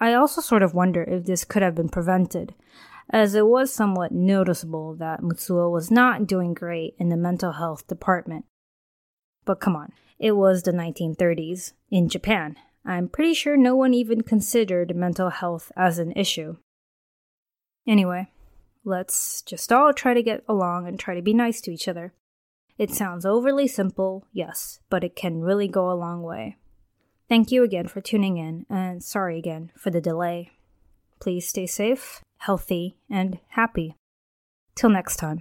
I 0.00 0.14
also 0.14 0.40
sort 0.40 0.62
of 0.62 0.74
wonder 0.74 1.02
if 1.02 1.24
this 1.24 1.44
could 1.44 1.62
have 1.62 1.74
been 1.74 1.88
prevented, 1.88 2.54
as 3.10 3.34
it 3.34 3.46
was 3.46 3.72
somewhat 3.72 4.12
noticeable 4.12 4.94
that 4.96 5.22
Mutsuo 5.22 5.70
was 5.70 5.90
not 5.90 6.26
doing 6.26 6.54
great 6.54 6.94
in 6.98 7.08
the 7.08 7.16
mental 7.16 7.52
health 7.52 7.86
department. 7.86 8.44
But 9.44 9.60
come 9.60 9.74
on, 9.74 9.92
it 10.18 10.32
was 10.32 10.62
the 10.62 10.72
1930s 10.72 11.72
in 11.90 12.08
Japan. 12.08 12.56
I'm 12.84 13.08
pretty 13.08 13.34
sure 13.34 13.56
no 13.56 13.74
one 13.76 13.94
even 13.94 14.22
considered 14.22 14.94
mental 14.94 15.30
health 15.30 15.72
as 15.76 15.98
an 15.98 16.12
issue. 16.12 16.56
Anyway, 17.86 18.30
let's 18.84 19.42
just 19.42 19.72
all 19.72 19.92
try 19.92 20.14
to 20.14 20.22
get 20.22 20.44
along 20.48 20.86
and 20.86 20.98
try 20.98 21.14
to 21.14 21.22
be 21.22 21.34
nice 21.34 21.60
to 21.62 21.72
each 21.72 21.88
other. 21.88 22.12
It 22.78 22.92
sounds 22.92 23.26
overly 23.26 23.66
simple, 23.66 24.24
yes, 24.32 24.78
but 24.88 25.02
it 25.02 25.16
can 25.16 25.40
really 25.40 25.66
go 25.66 25.90
a 25.90 25.98
long 25.98 26.22
way. 26.22 26.56
Thank 27.28 27.50
you 27.50 27.64
again 27.64 27.88
for 27.88 28.00
tuning 28.00 28.38
in, 28.38 28.66
and 28.70 29.02
sorry 29.02 29.36
again 29.36 29.72
for 29.76 29.90
the 29.90 30.00
delay. 30.00 30.52
Please 31.20 31.48
stay 31.48 31.66
safe, 31.66 32.22
healthy, 32.38 32.96
and 33.10 33.40
happy. 33.48 33.96
Till 34.76 34.90
next 34.90 35.16
time. 35.16 35.40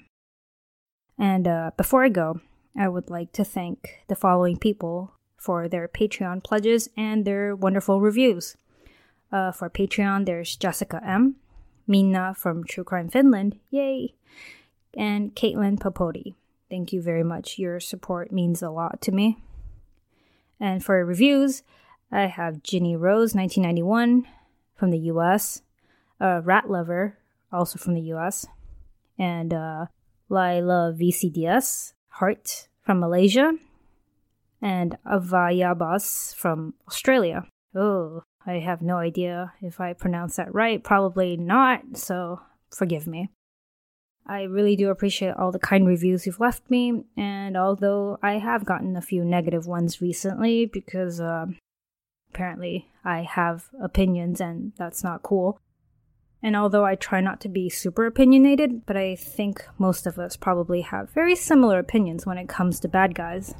And 1.20 1.48
uh, 1.48 1.72
before 1.78 2.04
I 2.04 2.10
go, 2.10 2.42
I 2.76 2.88
would 2.88 3.12
like 3.12 3.32
to 3.34 3.44
thank 3.44 4.04
the 4.08 4.16
following 4.16 4.58
people 4.58 5.14
for 5.38 5.68
their 5.68 5.88
Patreon 5.88 6.44
pledges 6.44 6.90
and 6.98 7.24
their 7.24 7.56
wonderful 7.56 8.02
reviews. 8.02 8.58
Uh, 9.32 9.52
for 9.52 9.70
Patreon, 9.70 10.26
there's 10.26 10.56
Jessica 10.56 11.02
M, 11.06 11.36
Minna 11.86 12.34
from 12.36 12.64
True 12.64 12.84
Crime 12.84 13.10
Finland, 13.10 13.60
yay, 13.70 14.16
and 14.96 15.36
Caitlin 15.36 15.78
Popodi. 15.78 16.34
Thank 16.70 16.92
you 16.92 17.02
very 17.02 17.24
much. 17.24 17.58
Your 17.58 17.80
support 17.80 18.32
means 18.32 18.62
a 18.62 18.70
lot 18.70 19.02
to 19.04 19.12
me. 19.12 19.38
And 20.60 20.84
for 20.84 21.04
reviews, 21.06 21.64
I 22.12 22.28
have 22.28 22.64
Ginny 22.64 22.96
Rose, 22.96 23.34
1991, 23.34 24.28
from 24.76 24.92
the 24.92 25.00
US, 25.12 25.62
uh, 26.20 26.42
Rat 26.44 26.70
Lover, 26.70 27.18
also 27.52 27.80
from 27.80 27.94
the 27.94 28.14
US, 28.14 28.46
and 29.18 29.54
uh, 29.54 29.86
Lila 30.30 30.94
VCDS, 30.98 31.94
Heart, 32.10 32.68
from 32.82 33.00
Malaysia, 33.00 33.54
and 34.62 34.98
Avayabas 35.06 36.36
from 36.36 36.74
Australia. 36.88 37.46
Oh, 37.76 38.24
I 38.46 38.60
have 38.60 38.82
no 38.82 38.98
idea 38.98 39.54
if 39.62 39.80
I 39.80 39.94
pronounced 39.94 40.38
that 40.38 40.54
right. 40.54 40.84
Probably 40.84 41.38
not, 41.38 41.98
so 41.98 42.40
forgive 42.72 43.06
me. 43.06 43.30
I 44.30 44.44
really 44.44 44.76
do 44.76 44.90
appreciate 44.90 45.36
all 45.38 45.54
the 45.54 45.60
kind 45.60 45.88
reviews 45.88 46.26
you've 46.26 46.42
left 46.42 46.70
me, 46.70 47.06
and 47.16 47.56
although 47.56 48.20
I 48.22 48.34
have 48.34 48.66
gotten 48.66 48.98
a 48.98 49.02
few 49.02 49.24
negative 49.24 49.66
ones 49.68 50.02
recently 50.02 50.66
because 50.66 51.22
uh, 51.22 51.46
apparently 52.34 52.90
I 53.06 53.22
have 53.22 53.70
opinions 53.82 54.42
and 54.42 54.74
that's 54.78 55.02
not 55.02 55.24
cool. 55.24 55.62
And 56.44 56.56
although 56.56 56.86
I 56.86 56.96
try 56.96 57.22
not 57.22 57.40
to 57.42 57.50
be 57.50 57.70
super 57.70 58.06
opinionated, 58.06 58.86
but 58.86 58.98
I 58.98 59.16
think 59.16 59.66
most 59.78 60.06
of 60.06 60.20
us 60.20 60.36
probably 60.36 60.82
have 60.82 61.10
very 61.12 61.36
similar 61.36 61.80
opinions 61.80 62.26
when 62.26 62.38
it 62.38 62.50
comes 62.50 62.82
to 62.82 62.88
bad 62.90 63.16
guys. 63.16 63.56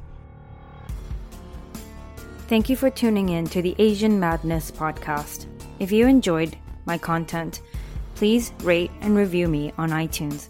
Thank 2.46 2.68
you 2.68 2.76
for 2.76 2.90
tuning 2.90 3.30
in 3.30 3.46
to 3.48 3.62
the 3.62 3.74
Asian 3.78 4.20
Madness 4.20 4.70
podcast. 4.70 5.46
If 5.78 5.90
you 5.92 6.06
enjoyed 6.06 6.56
my 6.84 6.98
content, 6.98 7.62
please 8.14 8.52
rate 8.62 8.90
and 9.00 9.16
review 9.16 9.48
me 9.48 9.72
on 9.78 9.90
iTunes. 9.90 10.48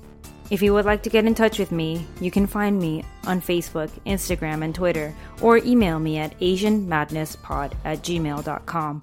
If 0.50 0.62
you 0.62 0.72
would 0.72 0.86
like 0.86 1.02
to 1.02 1.10
get 1.10 1.26
in 1.26 1.34
touch 1.34 1.58
with 1.58 1.72
me, 1.72 2.06
you 2.20 2.30
can 2.30 2.46
find 2.46 2.78
me 2.78 3.04
on 3.26 3.42
Facebook, 3.42 3.90
Instagram, 4.06 4.64
and 4.64 4.74
Twitter, 4.74 5.14
or 5.42 5.58
email 5.58 5.98
me 5.98 6.16
at 6.18 6.38
AsianMadnessPod 6.40 7.72
at 7.84 7.98
gmail.com. 7.98 9.02